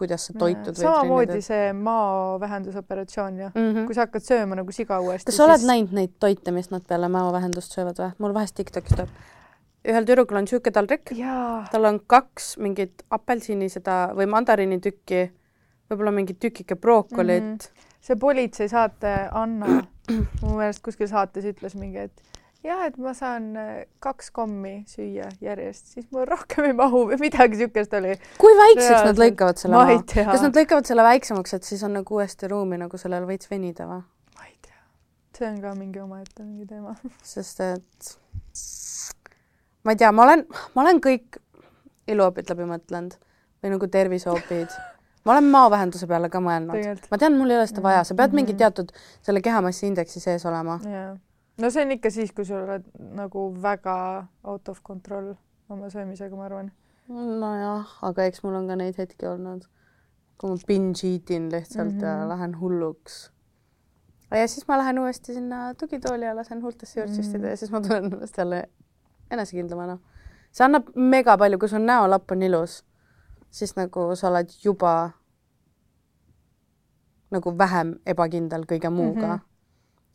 [0.01, 3.49] kuidas sa toitud samamoodi see maovähendusoperatsioon ju.
[3.53, 3.85] Mm -hmm.
[3.85, 5.29] kui sa hakkad sööma nagu siga uuesti.
[5.29, 8.11] kas sa oled näinud neid toite, mis nad peale mäovähendust söövad või?
[8.17, 9.09] mul vahest Tiktokis tuleb.
[9.87, 11.13] Ühel tüdrukul on niisugune taldrik,
[11.71, 15.23] tal on kaks mingit apelsini seda või mandariinitükki,
[15.91, 17.55] võib-olla mingi tükike brookolit mm.
[17.57, 17.87] -hmm.
[18.01, 19.81] see politseisaate Anna
[20.43, 23.71] mu meelest kuskil saates ütles mingi, et ja et ma saan äh,
[24.03, 28.15] kaks kommi süüa järjest, siis mul rohkem ei mahu või midagi siukest oli.
[28.41, 29.21] kui väikseks nad Reaalselt.
[29.25, 29.99] lõikavad selle maha?
[30.31, 33.89] kas nad lõikavad selle väiksemaks, et siis on nagu uuesti ruumi nagu sellel veits venida
[33.89, 34.03] või?
[34.37, 34.81] ma ei tea,
[35.37, 36.95] see on ka mingi omaette mingi teema.
[37.33, 38.13] sest et
[39.83, 41.37] ma ei tea, ma olen, ma olen kõik
[42.07, 43.13] iluopid läbi mõtlenud
[43.63, 44.69] või nagu terviseopid.
[45.25, 47.01] ma olen maovähenduse peale ka mõelnud.
[47.11, 48.35] Ma tean, mul ei ole seda vaja, sa pead Mhm.
[48.35, 48.91] mingi teatud
[49.21, 50.79] selle kehamassi indeksi sees olema.
[50.83, 51.17] jaa,
[51.57, 52.83] no see on ikka siis, kui sul oled
[53.15, 55.33] nagu väga out of control
[55.69, 56.71] oma söömisega, ma arvan.
[57.09, 59.65] nojah, aga eks mul on ka neid hetki olnud,
[60.37, 62.03] kui ma binge eat in lihtsalt mm -hmm.
[62.05, 62.29] ja Mhm.
[62.29, 63.31] lähen hulluks.
[64.31, 67.49] ja siis ma lähen uuesti sinna tugitooli ja lasen huultesse jurtsistida Mhm.
[67.49, 68.63] ja siis ma tunnen ennast jälle
[69.31, 69.97] enesekindlamana.
[70.51, 72.81] see annab mega palju, kui su näolapp on ilus,
[73.49, 75.11] siis nagu sa oled juba
[77.31, 79.37] nagu vähem ebakindel kõige muuga mm.
[79.37, 79.45] -hmm.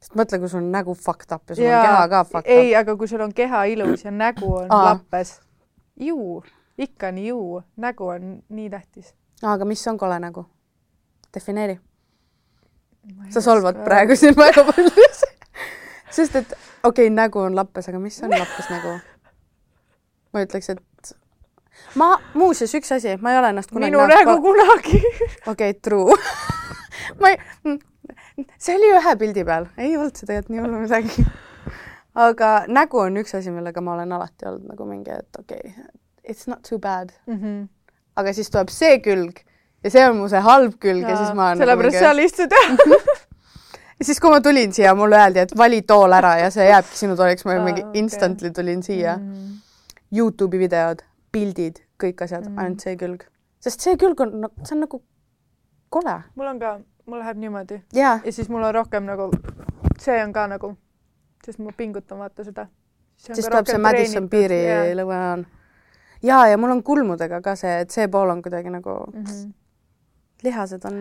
[0.01, 2.75] sest mõtle, kui sul on nägu fucked up ja sul on keha ka fucked ei,
[2.75, 2.81] up.
[2.81, 4.85] aga kui sul on keha ilus ja nägu on Aa.
[4.85, 5.41] lappes,
[6.01, 6.43] ju,
[6.79, 9.15] ikka on ju, nägu on nii tähtis.
[9.43, 10.47] aga mis on kole nägu?
[11.35, 11.81] defineeri.
[13.31, 15.37] sa solvad praegu siin väga paljusid.
[16.17, 16.53] sest et
[16.87, 18.97] okei okay,, nägu on lappes, aga mis on lappes nägu?
[20.35, 21.13] ma ütleks, et
[21.99, 24.37] ma, muuseas üks asi, ma ei ole ennast kunagi minu nägu.
[24.45, 25.03] kunagi.
[25.53, 26.17] okei true.
[27.21, 27.77] ma ei,
[28.59, 31.27] see oli ühe pildi peal, ei olnud see tegelikult nii hullu midagi.
[32.27, 35.89] aga nägu on üks asi, millega ma olen alati olnud nagu mingi, et okei okay,,
[36.29, 37.67] it's not too bad, Mhm.
[38.17, 39.43] aga siis tuleb see külg
[39.85, 42.25] ja see on mu see halb külg ja, ja siis ma olen sellepärast nagu seal
[42.25, 43.16] istud jah.
[43.99, 46.99] Ja siis, kui ma tulin siia, mulle öeldi, et vali tool ära ja see jääbki
[46.99, 48.03] sinu tooliks, ma mingi okei.
[48.03, 49.55] instantly tulin siia mm..
[50.17, 53.25] Youtube'i videod, pildid, kõik asjad mm., ainult see külg.
[53.61, 55.03] sest see külg on, see on nagu
[55.91, 56.17] kole.
[56.35, 59.31] mul on ka, mul läheb niimoodi jaa, ja siis mul on rohkem nagu,
[60.03, 60.75] see on ka nagu,
[61.45, 62.69] sest ma pingutan vaata seda.
[63.17, 64.63] siis tuleb see Madison piiri
[64.99, 65.47] lõve on.
[66.23, 69.25] jaa, ja mul on kulmudega ka see, et see pool on kuidagi nagu, mm.
[69.25, 69.55] -hmm.
[70.45, 70.99] lihased on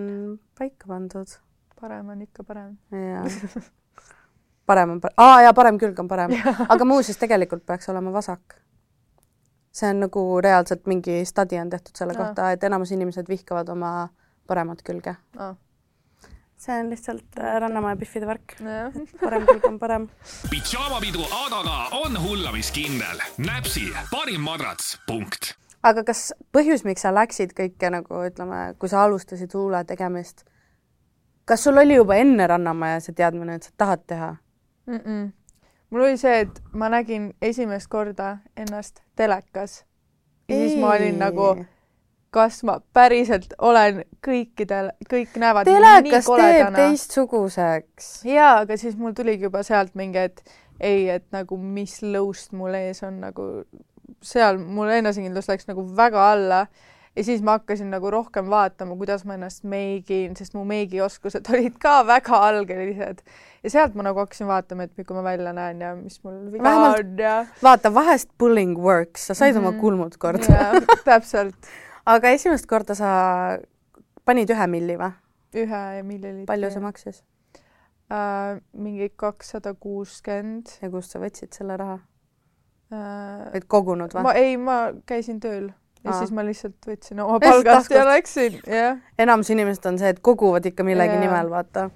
[0.58, 1.42] paika pandud
[1.82, 2.78] parem on ikka parem.
[2.92, 3.24] ja
[4.70, 6.36] parem on, aa jaa, parem külg on parem,
[6.70, 8.62] aga muuseas tegelikult peaks olema vasak.
[9.76, 12.24] see on nagu reaalselt mingi stadi on tehtud selle Aa.
[12.24, 14.10] kohta, et enamus inimesed vihkavad oma
[14.48, 15.16] paremat külge.
[16.56, 18.56] See on lihtsalt äh, Rannamäe Biffide värk,
[19.20, 20.08] parem külg on parem.
[20.50, 23.22] pidžaamapidu Adaga on hullamiskindel.
[23.38, 25.54] näpsi parim madrats, punkt
[25.86, 30.46] aga kas põhjus, miks sa läksid kõike nagu ütleme, kui sa alustasid huule tegemist,
[31.46, 34.36] kas sul oli juba enne Rannamäe see teadmine, et sa tahad teha?
[34.86, 34.98] mm.
[34.98, 35.32] -mm.
[35.90, 39.86] mul oli see, et ma nägin esimest korda ennast telekas
[40.50, 41.56] ja siis ma olin nagu,
[42.30, 48.26] kas ma päriselt olen kõikidel, kõik näevad telekas teeb teistsuguseks.
[48.26, 50.44] jaa, aga siis mul tuligi juba sealt mingi, et
[50.80, 53.48] ei, et nagu mis lõust mul ees on nagu
[54.26, 56.66] seal mul enesekindlus läks nagu väga alla
[57.16, 61.80] ja siis ma hakkasin nagu rohkem vaatama, kuidas ma ennast meigin, sest mu meigioskused olid
[61.80, 63.24] ka väga algelised
[63.64, 66.64] ja sealt ma nagu hakkasin vaatama, et milline ma välja näen ja mis mul viga
[66.68, 69.62] Vähemalt- on ja vaata, vahest pulling works, sa said mm -hmm.
[69.62, 69.74] Mhm.
[69.76, 70.72] oma kulmud korda.
[71.06, 71.56] täpselt
[72.06, 73.12] aga esimest korda sa
[74.26, 75.14] panid ühe milli või?
[75.56, 76.50] ühe milliliitri.
[76.50, 77.22] palju see maksis
[78.12, 78.60] äh,?
[78.74, 81.98] mingi kakssada kuuskümmend ja kust sa võtsid selle raha?
[82.94, 83.50] äh,.
[83.54, 84.36] olid kogunud või ma?
[84.38, 84.78] ei, ma
[85.10, 85.72] käisin tööl
[86.06, 86.20] ja Aa.
[86.20, 88.98] siis ma lihtsalt võtsin oma palgast ja läksin, jah.
[89.20, 91.24] enamus inimesed on see, et koguvad ikka millegi Jaa.
[91.26, 91.90] nimel, vaata.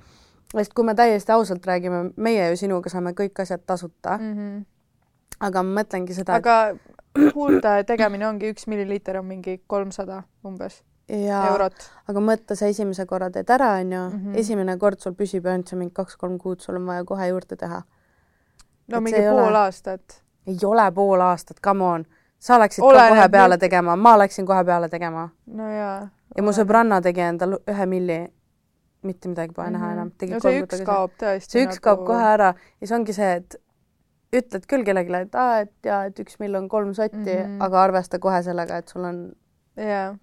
[0.55, 4.65] sest kui me täiesti ausalt räägime, meie ju sinuga saame kõik asjad tasuta mm, -hmm.
[5.39, 6.75] aga ma mõtlengi seda, aga
[7.35, 11.73] huulte tegemine ongi üks milliliiter on mingi kolmsada umbes et jaa, eurot.
[12.07, 15.77] aga mõtle, sa esimese korra teed ära, onju Mhm., esimene kord sul püsib ainult see
[15.79, 17.81] mingi kaks-kolm kuud, sul on vaja kohe juurde teha.
[18.87, 20.21] no Et mingi ei ole- pool aastat.
[20.47, 22.05] ei ole pool aastat, come on.
[22.39, 26.09] Sa läksid ka Oleneb kohe peale nüüd- tegema, ma läksin kohe peale tegema no jaa.
[26.35, 26.51] ja mu.
[26.55, 28.19] sõbranna tegi endal ühe milli,
[29.03, 30.37] mitte midagi pole näha enam, tegi Mhm.
[30.37, 31.51] no kolm see üks kaob tõesti.
[31.51, 33.59] see üks kaob kohe ära ja see ongi see, et
[34.39, 37.45] ütled küll kellelegi, et aa, et jaa, et üks mill on kolm sotti mm.
[37.45, 37.63] -hmm.
[37.65, 39.21] aga arvesta kohe sellega, et sul on
[39.75, 40.15] jaa.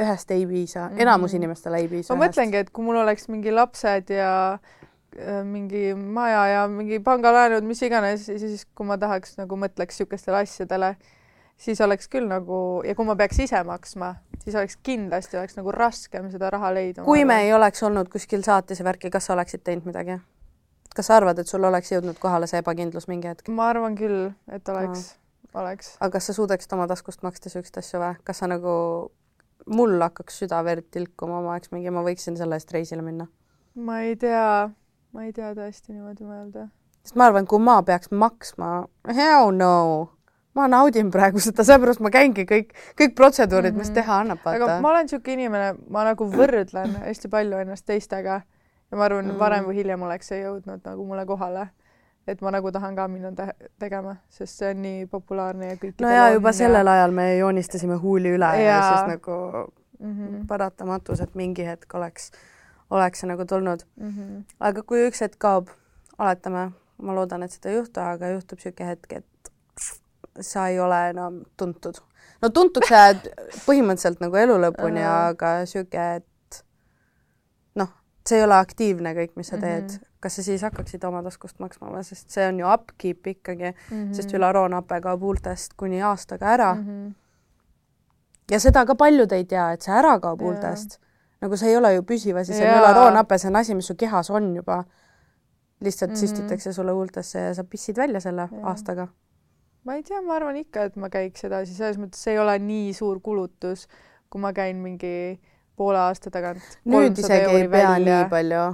[0.00, 0.94] ühest ei piisa mm.
[0.96, 1.02] -hmm.
[1.02, 4.58] enamus inimestele ei piisa ma mõtlengi, et kui mul oleks mingi lapsed ja
[5.18, 10.36] äh, mingi maja ja mingi pangalaenud, mis iganes, siis kui ma tahaks nagu mõtleks niisugustele
[10.46, 10.96] asjadele,
[11.62, 15.72] siis oleks küll nagu ja kui ma peaks ise maksma, siis oleks kindlasti oleks nagu
[15.74, 17.06] raskem seda raha leida.
[17.06, 20.18] kui me ei oleks olnud kuskil saates ja värki, kas sa oleksid teinud midagi?
[20.96, 23.48] kas sa arvad, et sul oleks jõudnud kohale see ebakindlus mingi hetk?
[23.48, 25.14] ma arvan küll, et oleks,
[25.54, 25.94] oleks.
[26.00, 28.18] aga kas sa suudaksid oma taskust maksta siukseid asju või?
[28.26, 28.74] kas sa nagu,
[29.66, 33.28] mul hakkaks süda verd tilkuma, ma oleks mingi, ma võiksin selle eest reisile minna.
[33.74, 34.70] ma ei tea,
[35.14, 36.66] ma ei tea tõesti niimoodi mõelda.
[37.06, 38.74] sest ma arvan, kui ma peaks maksma,
[39.14, 39.72] hell no,
[40.54, 43.94] ma naudin praegu seda, sellepärast ma käingi kõik, kõik protseduurid, mis Mhm.
[43.94, 44.90] teha annab, aga ma.
[44.90, 48.42] olen niisugune inimene, ma nagu võrdlen hästi palju ennast teistega
[48.90, 49.32] ja ma arvan Mm.
[49.32, 51.68] mm., varem või hiljem oleks see jõudnud nagu mulle kohale.
[52.26, 53.48] et ma nagu tahan ka minna te
[53.80, 57.96] tegema, sest see on nii populaarne ja kõikidel no ja juba sellel ajal me joonistasime
[57.98, 60.12] huuli üle ja, ja siis nagu mm.
[60.12, 60.46] -hmm.
[60.46, 62.30] paratamatus, et mingi hetk oleks,
[62.90, 63.82] oleks see nagu tulnud.
[63.96, 64.44] Mm -hmm.
[64.60, 65.68] aga kui üks hetk kaob,
[66.18, 66.70] oletame,
[67.02, 69.24] ma loodan, et seda ei juhtu, aga juhtub niisugune hetk, et
[70.40, 71.94] sa ei ole enam tuntud.
[72.42, 73.26] no tuntuks jääd
[73.66, 75.26] põhimõtteliselt nagu elu lõpuni, Ahah.
[75.34, 76.64] aga niisugune, et
[77.74, 77.88] noh,
[78.28, 79.86] see ei ole aktiivne kõik, mis sa teed mm.
[79.86, 79.96] Mhm.
[79.96, 80.08] -hmm.
[80.20, 83.74] kas sa siis hakkaksid oma taskust maksma või, sest see on ju upkeep ikkagi mm,
[83.90, 84.02] Mhm.
[84.06, 84.14] -hmm.
[84.14, 86.80] sest ülaroonhape kaob huultest kuni aastaga ära mm.
[86.80, 87.06] mm.
[87.08, 87.14] -hmm.
[88.50, 90.98] ja seda ka paljud ei tea, et see ära kaob huultest.
[91.42, 92.80] nagu see ei ole ju püsiv asi, see on Jaa.
[92.80, 94.84] ülaroonhape, see on asi, mis su kehas on juba.
[95.80, 96.24] lihtsalt mm Mhm.
[96.24, 96.28] -hmm.
[96.28, 98.60] süstitakse sulle huultesse ja sa pissid välja selle Jaa.
[98.68, 99.08] aastaga.
[99.84, 102.58] Ma ei tea, ma arvan ikka, et ma käiks edasi, selles mõttes see ei ole
[102.62, 103.88] nii suur kulutus,
[104.30, 105.40] kui ma käin mingi
[105.76, 106.62] poole aasta tagant.
[106.84, 108.64] nüüd isegi ei pea nii palju.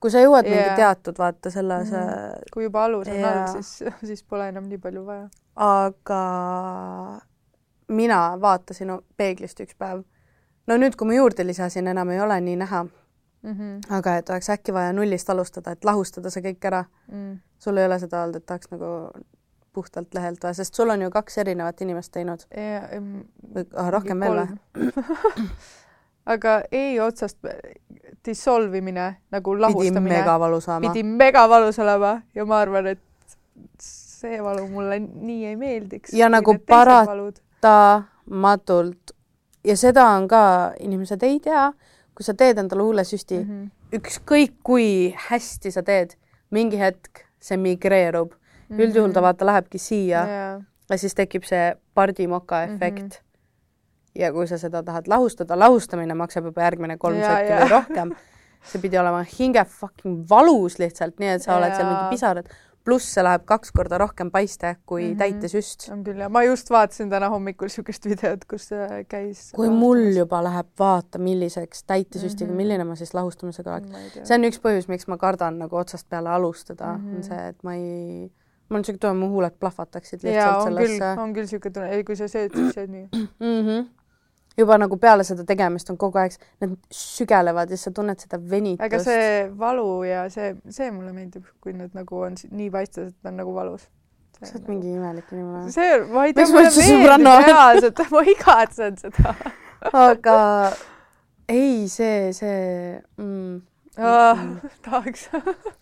[0.00, 0.76] kui sa jõuad mingi Jaa.
[0.76, 1.88] teatud, vaata selle Mhm.
[1.90, 3.32] see, kui juba alus on Jaa.
[3.32, 5.28] all, siis, siis pole enam nii palju vaja.
[5.56, 6.20] aga
[7.88, 10.04] mina vaatasin peeglist üks päev.
[10.66, 13.52] no nüüd, kui ma juurde lisasin, enam ei ole nii näha, mm.
[13.52, 13.96] -hmm.
[13.98, 17.38] aga et oleks äkki vaja nullist alustada, et lahustada see kõik ära Mm.
[17.58, 19.10] sul ei ole seda olnud, et tahaks nagu
[19.76, 22.86] puhtalt lehelt või, sest sul on ju kaks erinevat inimest teinud ja,
[23.54, 24.92] või ah, rohkem veel või?
[26.34, 27.38] aga ei otsast
[28.26, 30.92] dissolve imine nagu pidi lahustamine mega valus olema.
[30.92, 33.02] pidi mega valus olema ja ma arvan, et
[33.82, 36.14] see valu mulle nii ei meeldiks.
[36.16, 39.12] Ja nagu parat- tamatult
[39.66, 40.42] ja seda on ka,
[40.80, 41.68] inimesed ei tea,
[42.16, 43.46] kui sa teed endale huulesüsti mm.
[43.50, 43.98] -hmm.
[43.98, 46.16] ükskõik kui hästi sa teed,
[46.50, 48.32] mingi hetk see migreerub
[48.68, 48.76] mm.
[48.76, 48.80] -hmm.
[48.82, 53.04] üldjuhul ta vaata lähebki siia ja, jaa, ja siis tekib see pardimoka efekt mm.
[53.04, 53.12] Mhm.
[53.12, 54.20] -hmm.
[54.22, 57.58] ja kui sa seda tahad lahustada, lahustamine maksab juba järgmine kolm Ja, sotti ja.
[57.60, 58.14] või rohkem.
[58.66, 62.46] see pidi olema hinge fucking valus lihtsalt, nii et sa oled seal mingi pisarad,
[62.84, 65.14] pluss see läheb kaks korda rohkem paiste kui mm Mhm.
[65.14, 65.18] -hmm.
[65.18, 65.88] täitesüst.
[65.92, 68.76] on küll ja ma just vaatasin täna hommikul niisugust videot, kus ta
[69.08, 69.52] käis.
[69.54, 72.52] kui mul juba läheb vaata, milliseks täitesüstiga mm, Mhm.
[72.54, 72.56] -hmm.
[72.56, 73.88] milline ma siis lahustamisega oleks.
[74.28, 77.12] see on üks põhjus, miks ma kardan nagu otsast peale alustada mm, Mhm.
[77.12, 77.16] -hmm.
[77.16, 78.32] on see, et ma ei,
[78.68, 81.90] mul on niisugune tunne, mu huuled plahvataksid lihtsalt on küll, sellesse on küll niisugune tunne,
[81.94, 83.06] ei kui sa sööd, siis sööd nii.
[83.12, 83.58] mm.
[83.66, 83.84] -hmm.
[84.58, 88.86] juba nagu peale seda tegemist on kogu aeg, need sügelevad ja sa tunned seda venitust.
[88.86, 93.22] aga see valu ja see, see mulle meeldib, kui need nagu on nii paistes, et
[93.22, 93.88] ta on nagu valus.
[94.42, 95.70] sa oled mingi imelik inimene.
[95.70, 99.36] see, ma ei tea, mulle meeldib reaalselt, ma igatsen seda
[99.92, 100.72] aga
[101.48, 103.62] ei, see, see mm..
[103.98, 104.38] oh,.
[104.82, 105.28] tahaks.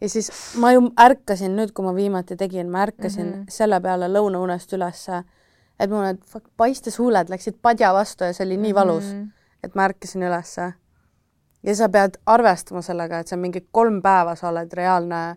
[0.00, 0.30] ja siis
[0.60, 3.32] ma ju ärkasin nüüd, kui ma viimati tegin, ma ärkasin mm.
[3.32, 3.44] -hmm.
[3.48, 5.22] selle peale lõunaunest ülesse,
[5.80, 6.20] et mul need
[6.56, 9.22] paistes huuled läksid padja vastu ja see oli nii valus mm.
[9.22, 9.64] -hmm.
[9.64, 10.72] et ma ärkasin ülesse.
[11.62, 15.36] ja sa pead arvestama sellega, et see on mingi kolm päeva, sa oled reaalne,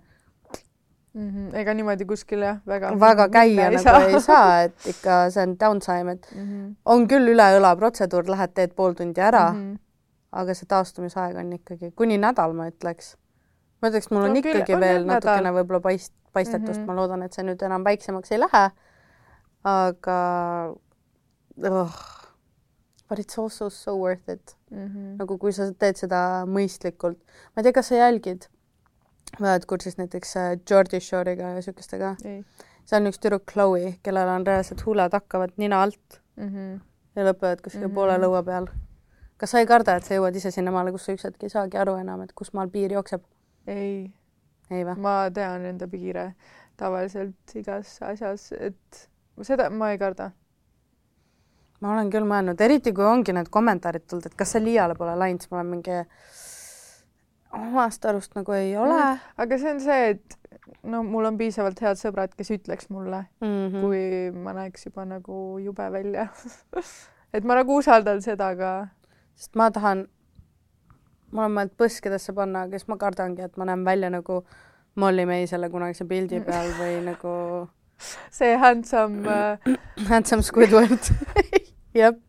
[1.13, 1.55] Mhm.
[1.55, 2.91] ega niimoodi kuskil jah, väga.
[2.99, 4.01] väga käia nagu saa.
[4.03, 6.75] ei saa, et ikka see on downtime, et Mhm.
[6.85, 9.73] on küll üle õla protseduur, lähed teed pool tundi ära mm.
[9.73, 9.79] -hmm.
[10.31, 13.15] aga see taastumisaeg on ikkagi kuni nädal, ma ütleks.
[13.81, 16.83] Ma ütleks, mul on No ikkagi on veel natukene võib-olla paist-, paistetust mm.
[16.83, 16.85] -hmm.
[16.87, 18.69] ma loodan, et see nüüd enam väiksemaks ei lähe.
[19.63, 20.19] aga
[21.69, 21.95] oh,
[23.09, 25.15] but it's also so worth it, Mhm.
[25.17, 27.17] nagu kui sa teed seda mõistlikult.
[27.55, 28.47] ma ei tea, kas sa jälgid,
[29.39, 32.15] oled kursis näiteks äh, Geordie Shore'iga ja siukestega,
[32.85, 36.79] seal on üks tüdruk Chloe, kellel on reaalselt huuled hakkavad nina alt Mhm.
[37.15, 37.91] ja lõpevad kuskil mm.
[37.91, 37.95] -hmm.
[37.95, 38.67] poole lõua peal.
[39.37, 41.77] kas sa ei karda, et sa jõuad ise sinnamaale, kus sa üks hetk ei saagi
[41.77, 43.21] aru enam, et kus maal piir jookseb?
[43.69, 43.93] ei,
[44.71, 46.31] ei ma tean enda piire
[46.79, 49.07] tavaliselt igas asjas, et
[49.45, 50.31] seda ma ei karda.
[51.79, 55.15] ma olen küll mõelnud, eriti kui ongi need kommentaarid tulnud, et kas sa liiale pole
[55.15, 55.99] läinud, siis ma olen mingi
[57.55, 59.19] omast arust nagu ei ole Mm.
[59.37, 60.35] aga see on see, et
[60.83, 63.47] no mul on piisavalt head sõbrad, kes ütleks mulle, mm.
[63.47, 63.81] -hmm.
[63.81, 66.27] kui ma näeks juba nagu jube välja
[67.33, 68.71] et ma nagu usaldan seda ka.
[69.35, 70.07] sest ma tahan,
[71.31, 74.43] ma olen mõelnud põskedesse panna, aga siis ma kardangi, et ma näen välja nagu
[74.99, 77.33] Molly May selle kunagise pildi peal või nagu
[78.31, 79.77] see handsome äh,
[80.11, 81.11] Handsome Squidward.
[82.01, 82.19] jep.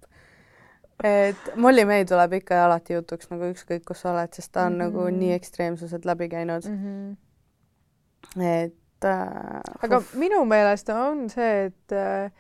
[1.05, 4.67] et Molly May tuleb ikka ja alati jutuks nagu ükskõik, kus sa oled, sest ta
[4.67, 4.85] on mm -hmm.
[4.85, 5.19] nagu Mhm.
[5.19, 6.79] nii ekstreemsused läbi käinud mm.
[6.85, 8.43] -hmm.
[8.45, 12.31] et äh, aga uh, minu meelest on see, et äh,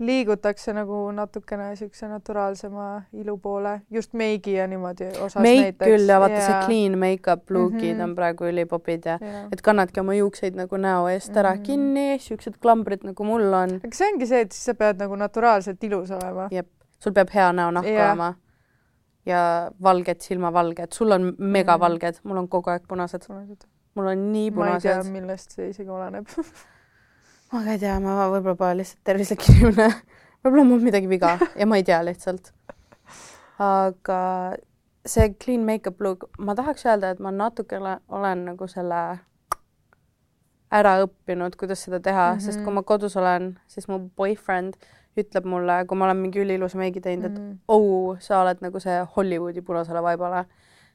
[0.00, 2.86] liigutakse nagu natukene niisuguse naturaalsema
[3.20, 6.66] ilu poole, just meigi ja niimoodi osas meik küll ja vaata see Jaa.
[6.66, 7.98] clean make-up look'id mm.
[7.98, 8.04] -hmm.
[8.08, 9.46] on praegu ülipopid ja Jaa.
[9.52, 11.58] et kannadki oma juukseid nagu näo eest ära mm.
[11.58, 11.66] -hmm.
[11.66, 13.76] kinni, siuksed klambrid nagu mul on.
[13.84, 16.48] aga see ongi see, et siis sa pead nagu naturaalselt ilus olema.
[16.50, 18.06] jep, sul peab hea näonahk Jah.
[18.06, 18.34] olema
[19.26, 23.28] ja valged silmavalged, sul on megavalged, mul on kogu aeg punased,
[23.94, 25.12] mul on nii ma ei tea, punased.
[25.12, 26.26] millest see isegi oleneb.
[27.52, 29.88] ma ka ei tea, ma võib-olla pole lihtsalt tervislik inimene,
[30.44, 32.52] võib-olla mul midagi viga ja ma ei tea lihtsalt.
[33.58, 34.20] aga
[35.06, 39.00] see clean make-up look, ma tahaks öelda, et ma natukene olen nagu selle
[40.70, 42.44] ära õppinud, kuidas seda teha mm, -hmm.
[42.44, 42.64] sest Mhm.
[42.64, 44.74] kui ma kodus olen, siis mu boyfriend
[45.18, 47.56] ütleb mulle, kui ma olen mingi üliilusa meigi teinud, et Mhm.
[47.68, 50.44] oh, sa oled nagu see Hollywoodi punasele vaibale,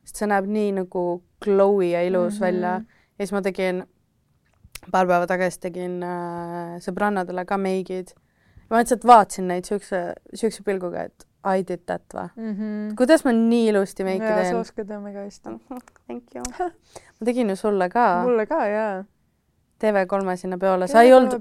[0.04, 2.56] sest see näeb nii nagu glowy ja ilus mm Mhm.
[2.56, 2.56] -hmm.
[2.56, 2.72] välja
[3.20, 3.84] ja siis ma tegin,
[4.92, 8.14] paar päeva tagasi tegin äh, sõbrannadele ka meigid.
[8.70, 10.02] ma lihtsalt vaatasin neid siukse,
[10.34, 12.30] siukse pilguga, et I did that või?
[12.36, 12.96] -hmm.
[12.98, 14.62] kuidas ma nii ilusti meiki ja sa teen?
[14.62, 15.50] oskad jah mega hästi.
[16.08, 16.44] Thank you.
[16.60, 19.04] ma tegin ju sulle ka mulle ka jaa.
[19.84, 21.34] TV3-e sinna peole, sa ei olnud,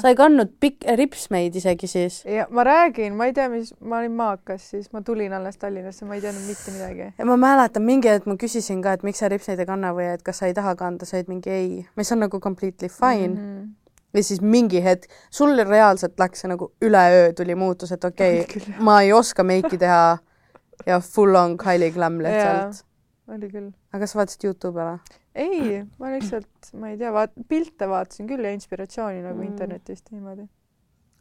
[0.00, 2.20] sa ei kandnud pikk ripsmeid isegi siis.
[2.28, 6.06] ja ma räägin, ma ei tea, mis, ma olin maakas siis, ma tulin alles Tallinnasse,
[6.06, 7.08] ma ei teadnud mitte midagi.
[7.18, 10.12] ja ma mäletan mingi hetk ma küsisin ka, et miks sa ripsmeid ei kanna või
[10.12, 13.34] et kas sa ei taha kanda, sa olid mingi ei, mis on nagu completely fine
[13.34, 13.42] mm.
[13.42, 13.68] -hmm.
[14.14, 18.78] ja siis mingi hetk, sul reaalselt läks see nagu üleöö tuli muutus, et okei okay,
[18.78, 20.18] ma ei oska meiki teha
[20.86, 22.84] ja full on Kylie Glam lihtsalt.
[23.34, 23.68] Oli küll.
[23.96, 25.18] aga sa vaatasid Youtube'i või?
[25.34, 29.46] ei, ma lihtsalt, ma ei tea, vaat-, pilte vaatasin küll ja inspiratsiooni nagu Mm.
[29.52, 30.48] internetist niimoodi.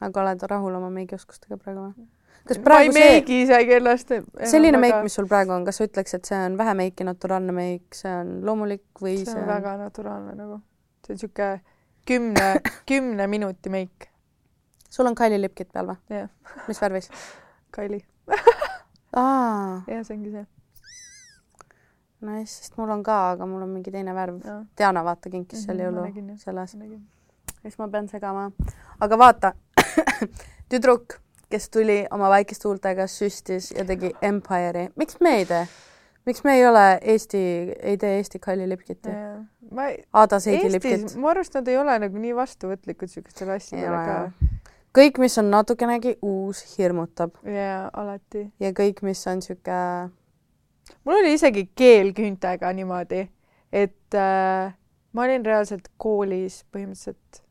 [0.01, 2.07] aga oled rahul oma meigioskustega praegu või?
[2.47, 4.13] kas ma ei praegu see, meigi isegi ennast.
[4.53, 7.51] selline meik, mis sul praegu on, kas sa ütleks, et see on vähe meiki, naturaalne
[7.55, 10.61] meik, see on loomulik või see on väga naturaalne nagu,
[11.05, 11.51] see on sihuke
[12.07, 12.47] kümne,
[12.89, 14.09] kümne minuti meik,
[14.89, 15.99] sul on Kylie lipkit peal või?
[16.09, 16.29] jah,
[16.67, 17.11] mis värvis?
[17.71, 18.01] Kaili,
[19.15, 20.45] aa, jah, see ongi see,
[22.21, 24.39] nice, sest mul on ka, aga mul on mingi teine värv.
[24.77, 26.75] Diana vaata kinkis Mhm, ma jõulu selles,
[27.61, 28.51] siis ma pean segama.
[28.99, 29.53] aga vaata,
[30.71, 31.17] tüdruk,
[31.51, 35.65] kes tuli oma väikeste huultega, süstis ja tegi Empire'i, miks me ei tee?
[36.25, 37.37] miks me ei ole Eesti,
[37.81, 39.09] ei tee Eesti Kylie lipkiti?
[39.71, 44.01] ma ei, Aada Seidi lipkit., mu arust nad ei ole nagu nii vastuvõtlikud siukestele asjadele
[44.05, 44.17] ka.
[44.97, 48.51] kõik, mis on natukenegi uus, hirmutab jaa, alati.
[48.59, 49.79] ja kõik, mis on sihuke,
[51.05, 53.25] mul oli isegi keelküüntega niimoodi,
[53.71, 54.73] et äh,
[55.13, 57.43] ma olin reaalselt koolis põhimõtteliselt,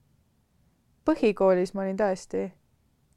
[1.09, 2.48] põhikoolis ma olin tõesti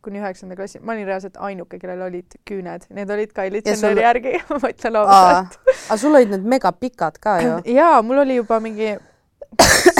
[0.04, 4.02] kuni üheksanda klassi, ma olin reaalselt ainuke, kellel olid küüned, need olid Kylie Ja sul-
[4.02, 5.58] järgi, ma mõtlen aa ausalt.,
[5.88, 7.54] aga sul olid need megapikad ka ju.
[7.80, 8.98] jaa, mul oli juba mingi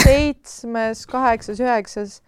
[0.04, 2.18] seitsmes, kaheksas, üheksas,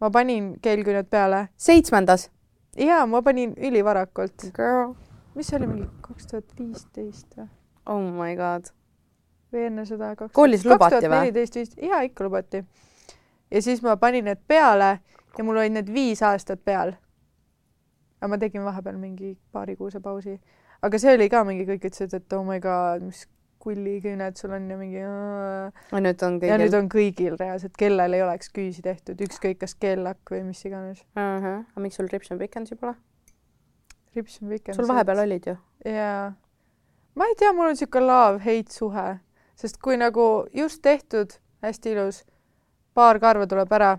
[0.00, 2.30] ma panin keelküüned peale seitsmendas.
[2.78, 4.94] jaa, ma panin ülivarakult, Girl,
[5.34, 7.48] mis see oli mingi kaks tuhat viisteist või?
[7.86, 8.70] oh my god.
[9.52, 11.16] või enne seda kaks Koolis lubati või?
[11.16, 12.64] neliteist vist, jaa ikka lubati.
[13.50, 14.98] ja siis ma panin need peale
[15.38, 16.94] ja mul olid need viis aastat peal.
[18.20, 20.38] aga ma tegin vahepeal mingi paarikuuse pausi,
[20.82, 23.26] aga see oli ka mingi, kõik ütlesid, et oh my god, mis
[23.60, 25.00] kulliküüned sul on ja mingi.
[25.00, 26.78] ja nüüd on ja nüüd kõigil.
[26.80, 31.04] on kõigil reaalselt, kellel ei oleks küüsi tehtud, ükskõik kas keellakk või mis iganes.
[31.16, 32.96] aga miks sul rips ja pikendusi pole?
[34.16, 34.74] Rips on pikem.
[34.74, 35.56] sul vahepeal olid ju.
[35.84, 36.32] jaa,
[37.14, 39.18] ma ei tea, mul on sihuke love-hate suhe,
[39.54, 42.22] sest kui nagu just tehtud, hästi ilus,
[42.94, 43.98] paar karva tuleb ära,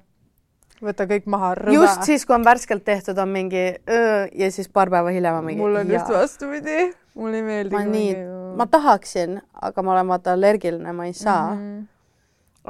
[0.82, 4.90] võta kõik maha, just siis, kui on värskelt tehtud, on mingi öö, ja siis paar
[4.90, 5.62] päeva hiljem on mingi.
[5.62, 7.76] mul on just vastupidi, mulle ei meeldi.
[7.76, 8.16] ma nii,
[8.58, 11.60] ma tahaksin, aga ma olen vaata allergiline, ma ei saa mm.
[11.62, 11.88] -hmm.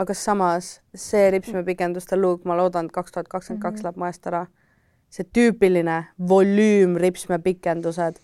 [0.04, 3.84] aga samas see ripsmepikenduste look, ma loodan, et kaks tuhat kakskümmend kaks Mhm.
[3.86, 4.46] läheb moest ära.
[5.12, 8.20] See tüüpiline volüüm ripsmepikendused.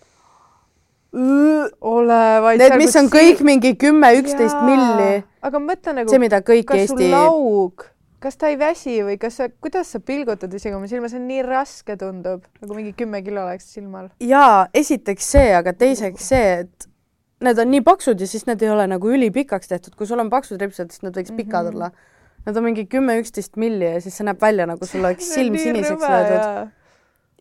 [1.80, 2.60] ole vaid.
[2.60, 6.82] Need, mis on kõik mingi kümme, üksteist milli, aga mõtle nagu, see, mida kõik kas
[6.84, 7.86] Eesti, laug,
[8.22, 11.26] kas ta ei väsi või kas sa, kuidas sa pilgutad isegi oma silma, see on
[11.30, 14.10] nii raske tundub, nagu mingi kümme kilo oleks silmal.
[14.20, 16.88] jaa, esiteks see, aga teiseks see, et
[17.44, 20.30] need on nii paksud ja siis need ei ole nagu ülipikaks tehtud, kui sul on
[20.32, 21.74] paksud ripsed, siis nad võiks pikad Mhm.
[21.76, 21.90] olla.
[22.46, 25.56] Nad on mingi kümme, üksteist milli ja siis see näeb välja nagu sul oleks silm
[25.58, 26.70] siniseks löödud.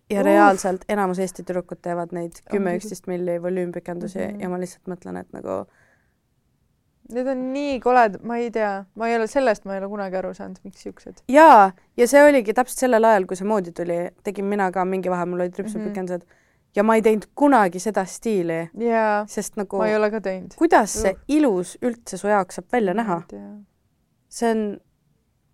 [0.10, 0.26] Ja Uh.
[0.26, 4.36] reaalselt enamus Eesti tüdrukud teevad neid kümme, üksteist milli volüümpikendusi mm Mhm.
[4.38, 4.42] -hmm.
[4.42, 5.66] ja ma lihtsalt mõtlen, et nagu
[7.10, 10.16] Need on nii koledad, ma ei tea, ma ei ole sellest, ma ei ole kunagi
[10.20, 11.22] aru saanud, miks siuksed.
[11.32, 15.10] jaa, ja see oligi täpselt sellel ajal, kui see moodi tuli, tegin mina ka mingi
[15.10, 16.72] vahe, mul olid ripsupikendused mm -hmm.
[16.76, 20.54] ja ma ei teinud kunagi seda stiili, jaa, sest nagu ma ei ole ka teinud.
[20.58, 23.22] kuidas see ilus üldse su jaoks saab välja näha,
[24.30, 24.80] see on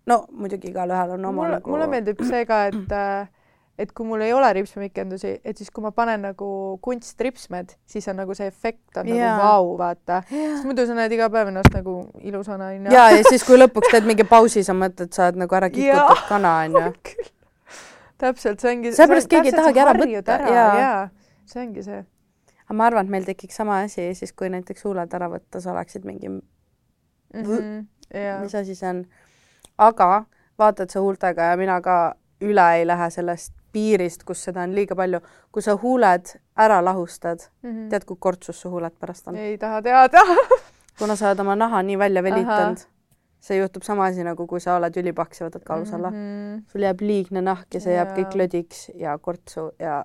[0.06, 3.28] no muidugi igalühel on oma mulle nagu mulle meeldib see ka, et äh,
[3.78, 8.16] et kui mul ei ole ripsmikendusi, et siis kui ma panen nagu kunstripsmed, siis on
[8.22, 9.34] nagu see efekt on Jaa.
[9.34, 10.20] nagu vau, vaata.
[10.30, 12.92] sest muidu sa näed iga päev ennast nagu ilusana onju.
[12.94, 16.14] ja, ja siis, kui lõpuks teed mingi pausi, sa mõtled, sa oled nagu ära kikutud
[16.14, 16.26] Jaa.
[16.28, 16.94] kana onju.
[18.18, 18.92] täpselt, see ongi.
[18.94, 20.74] Seepärast keegi ei tahagi ära võtta, jaa.
[20.80, 20.92] ja..
[21.50, 22.04] see ongi see.
[22.64, 25.74] aga ma arvan, et meil tekiks sama asi siis, kui näiteks huuled ära võtta, sa
[25.74, 26.30] oleksid mingi
[27.34, 27.86] Mhm.
[28.14, 29.04] jaa, mis asi see on.
[29.78, 30.24] aga
[30.58, 34.96] vaatad sa huultega ja mina ka üle ei lähe sellest piirist, kus seda on liiga
[34.98, 35.20] palju.
[35.52, 37.48] kui sa huuled ära lahustad,
[37.90, 39.36] tead, kui kortsus su huuled pärast on?
[39.36, 40.22] Ei taha teada.
[40.98, 42.30] kuna sa oled oma naha nii välja Ahah.
[42.30, 42.84] velitanud,
[43.44, 46.10] see juhtub sama asi nagu kui sa oled ülipaks ja võtad kaalus alla.
[46.10, 46.64] Mhm.
[46.72, 48.42] sul jääb liigne nahk ja see jääb kõik Jaa.
[48.42, 50.04] lödiks ja kortsu ja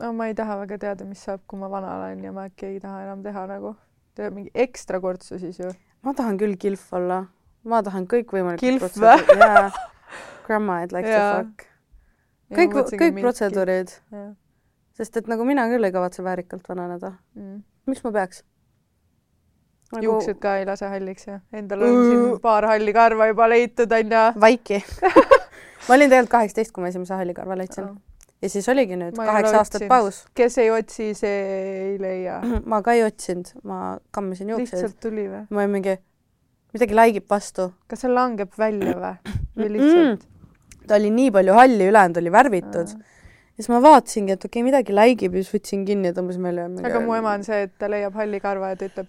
[0.00, 2.72] no ma ei taha väga teada, mis saab, kui ma vana olen ja ma äkki
[2.72, 3.76] ei taha enam teha nagu,
[4.16, 5.72] teha mingi ekstra kortsu siis ju.
[6.02, 7.26] ma tahan küll kilf olla.
[7.64, 9.70] ma tahan kõikvõimalikud Kilf jaa.
[10.46, 11.42] Grandma I'd like Jaa.
[11.42, 11.75] to fuck.
[12.54, 13.20] kõik, kõik.
[13.20, 13.94] protseduurid,
[14.96, 17.16] sest et nagu mina küll ei kavatse väärikalt vananeda.
[17.34, 17.62] mm..
[17.90, 18.44] miks ma peaks?
[19.94, 23.92] Nagu juuksed ka ei lase halliks ja endal on siin paar halli karva juba leitud
[23.92, 24.24] onju.
[24.42, 24.80] vaiki
[25.86, 27.94] ma olin tegelikult kaheksateist, kui ma esimese hallikarva leidsin
[28.42, 30.24] ja siis oligi nüüd Ma kaheksa aastat paus.
[30.36, 31.38] kes ei otsi, see
[31.92, 32.40] ei leia.
[32.70, 34.82] ma ka ei otsinud, ma kammisin juukseid.
[34.82, 35.42] lihtsalt tuli või?
[35.50, 35.96] ma olin mingi,
[36.76, 37.70] midagi läigib vastu.
[37.90, 39.36] kas see langeb välja või?
[39.56, 40.26] või lihtsalt?
[40.86, 42.88] Ta oli nii palju halli, ülejäänud oli värvitud.
[42.96, 46.42] ja siis ma vaatasingi, et okei okay,, midagi läigib ja siis võtsin kinni ja tõmbasin
[46.42, 46.66] välja.
[46.90, 49.06] aga mu ema on see, et ta leiab halli karva ja ta ütleb,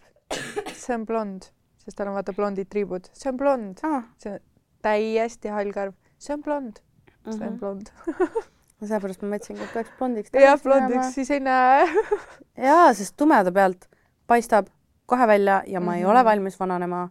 [0.74, 1.50] see on blond,
[1.86, 4.04] sest tal on vaata blondid triibud, see on blond, ah,.
[4.18, 4.40] see on
[4.82, 6.80] täiesti hall karv, see on blond,
[7.28, 7.48] see Mhm.
[7.48, 7.90] on blond.
[8.88, 11.88] seepärast ma mõtlesingi, et peaks blondiks jah, blondiks, siis ei näe.
[12.70, 13.88] jaa, sest tumeda pealt
[14.30, 14.68] paistab
[15.10, 15.96] kohe välja ja ma mm -hmm.
[15.98, 16.10] ei Mhm.
[16.12, 17.10] ole valmis vananema.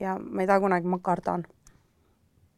[0.00, 1.44] ja ma ei taha kunagi, ma kardan.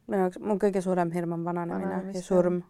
[0.09, 2.63] Minu jaoks, mu kõige suurem hirm on vananemine ja surm.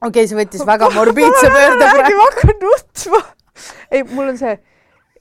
[0.00, 2.18] okei okay,, see võttis väga morbiidse pöörde praegu.
[2.18, 3.22] ma hakkan nutma.
[3.90, 4.58] ei, mul on see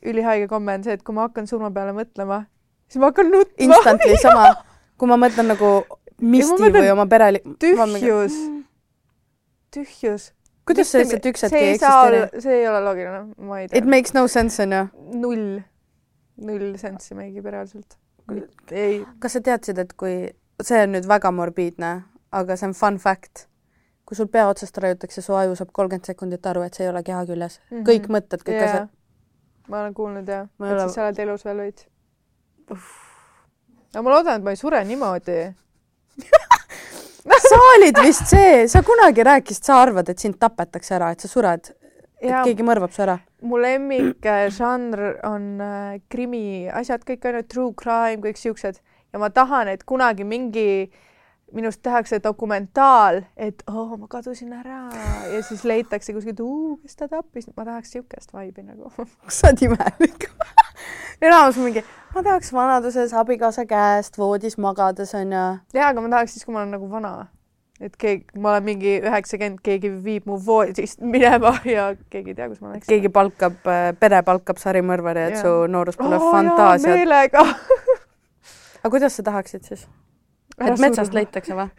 [0.05, 2.43] ülihaige komme on see, et kui ma hakkan surma peale mõtlema,
[2.87, 3.67] siis ma hakkan nutma.
[3.67, 4.51] Instantly sama,
[4.97, 5.71] kui ma mõtlen nagu
[6.17, 7.43] Misti mõtlen või oma pereli-.
[7.61, 8.33] tühjus,
[9.73, 10.31] tühjus.
[10.65, 13.75] kuidas sa lihtsalt üks hetk see ei eksisteeri see ei ole loogiline, ma ei It
[13.75, 13.85] tea.
[13.85, 14.87] makes no sense onju.
[15.21, 15.59] null,
[16.41, 17.99] null sensi mängib reaalselt.
[18.71, 20.15] ei, kas sa teadsid, et kui,
[20.63, 21.91] see on nüüd väga morbiidne,
[22.35, 23.47] aga see on fun fact.
[24.07, 27.01] kui sul pea otsast raiutakse, su aju saab kolmkümmend sekundit aru, et see ei ole
[27.03, 27.77] keha küljes mm.
[27.77, 27.87] -hmm.
[27.89, 28.69] kõik mõtted, kõik Jaa.
[28.69, 28.89] asjad.
[29.67, 31.87] ma olen kuulnud jah, et ole- siis sa oled elus veel veits.
[33.93, 35.55] aga ma loodan, et ma ei sure niimoodi.
[37.49, 41.27] sa olid vist see, sa kunagi rääkisid, sa arvad, et sind tapetakse ära, et sa
[41.27, 41.71] sured,
[42.21, 43.17] et ja keegi mõrvab su ära.
[43.41, 48.81] mu lemmikžanr on äh, krimiasjad, kõik on ju true crime, kõik siuksed
[49.13, 50.89] ja ma tahan, et kunagi mingi
[51.55, 54.81] minust tehakse dokumentaal, et oo oh,, ma kadusin ära
[55.31, 56.41] ja siis leitakse kuskilt,
[56.83, 58.91] kes ta tappis, ma tahaks siukest vibe'i nagu.
[59.31, 60.27] sa oled imelik.
[61.27, 65.45] enamus mingi, ma tahaks vanaduses abikaasa käest voodis magades onju.
[65.73, 67.13] jaa, aga ma tahaks siis, kui ma olen nagu vana,
[67.81, 72.49] et keegi, ma olen mingi üheksakümmend, keegi viib mu voodist minema ja keegi ei tea,
[72.49, 72.89] kus ma läksin.
[72.89, 73.61] keegi palkab,
[73.99, 75.45] pere palkab sarimõrvari, et Jaa.
[75.45, 76.97] su nooruspõlve oh, fantaasiad.
[76.97, 77.45] meelega.
[78.81, 79.87] aga kuidas sa tahaksid siis?
[80.57, 81.69] et metsast leitakse või?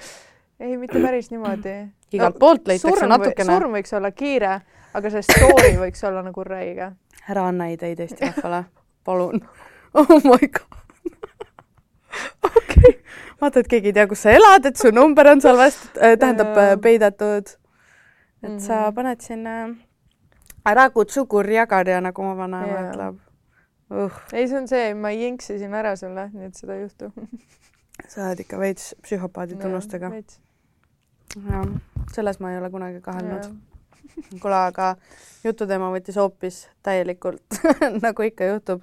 [0.60, 1.76] ei, mitte päris niimoodi.
[2.16, 3.52] igalt poolt leitakse natukene.
[3.52, 4.58] surm võiks olla kiire,
[4.94, 6.92] aga see story võiks olla nagu räige.
[7.28, 8.64] ära anna ideid Eesti rahvale,
[9.04, 9.42] palun.
[9.98, 10.87] oh my god.
[12.48, 12.92] okei,
[13.40, 16.56] vaata, et keegi ei tea, kus sa elad, et su number on salvestatud äh,, tähendab
[16.56, 17.54] äh, peidetud.
[18.42, 18.58] et Mhm.
[18.62, 19.74] sa paned sinna,
[20.66, 23.16] ära kutsu kurja karja, nagu mu vanaema ütleb
[23.90, 24.12] uh,.
[24.32, 27.10] ei, see on see, ma jinksisin ära selle, nii et seda ei juhtu.
[28.12, 30.12] sa oled ikka veits psühhopaadi tunnustega.
[31.48, 31.66] jah,
[32.14, 33.50] selles ma ei ole kunagi kahelnud.
[34.42, 34.94] kuule, aga
[35.44, 37.58] jututeema võttis hoopis täielikult
[38.06, 38.82] nagu ikka juhtub,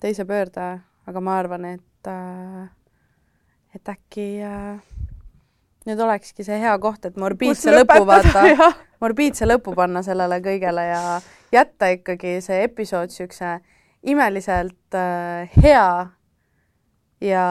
[0.00, 0.68] teise pöörde,
[1.06, 2.66] aga ma arvan, et äh,
[3.74, 4.80] et äkki äh,
[5.86, 8.72] nüüd olekski see hea koht, et morbiidse lõpu vaata,
[9.04, 11.02] morbiidse lõpu panna sellele kõigele ja
[11.54, 13.58] jätta ikkagi see episood siukse
[14.06, 15.88] imeliselt äh, hea
[17.20, 17.44] ja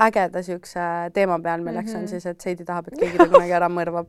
[0.00, 0.80] ägeda siukse
[1.14, 1.98] teema peal, milleks mm -hmm.
[1.98, 2.10] on Mhm.
[2.10, 4.06] siis, et Seidi tahab, et keegi ta kunagi ära mõrvab.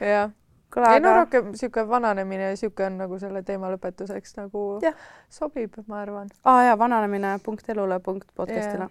[0.12, 0.30] jah.
[0.78, 4.64] kuule, ei no aga rohkem sihuke vananemine ja sihuke on nagu selle teema lõpetuseks nagu
[4.82, 4.94] Jah.
[5.30, 6.30] sobib, ma arvan.
[6.44, 8.88] aa jaa, vananemine punkt elule punkt podcast'ile.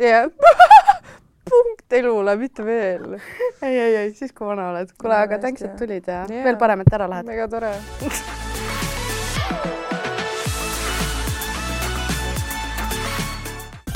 [0.00, 0.30] jah.
[1.50, 3.18] punkt elule, mitte veel.
[3.62, 4.92] ei, ei, ei, siis kui vana oled.
[5.00, 6.44] kuule, aga thanks, et tulid ja Jaa.
[6.44, 7.32] veel parem, et ära lähed.
[7.32, 7.72] väga tore.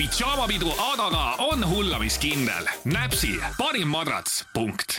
[0.00, 2.72] pidžaamapidu Adaga on hullamiskindel.
[2.84, 4.98] näpsi parim madrats, punkt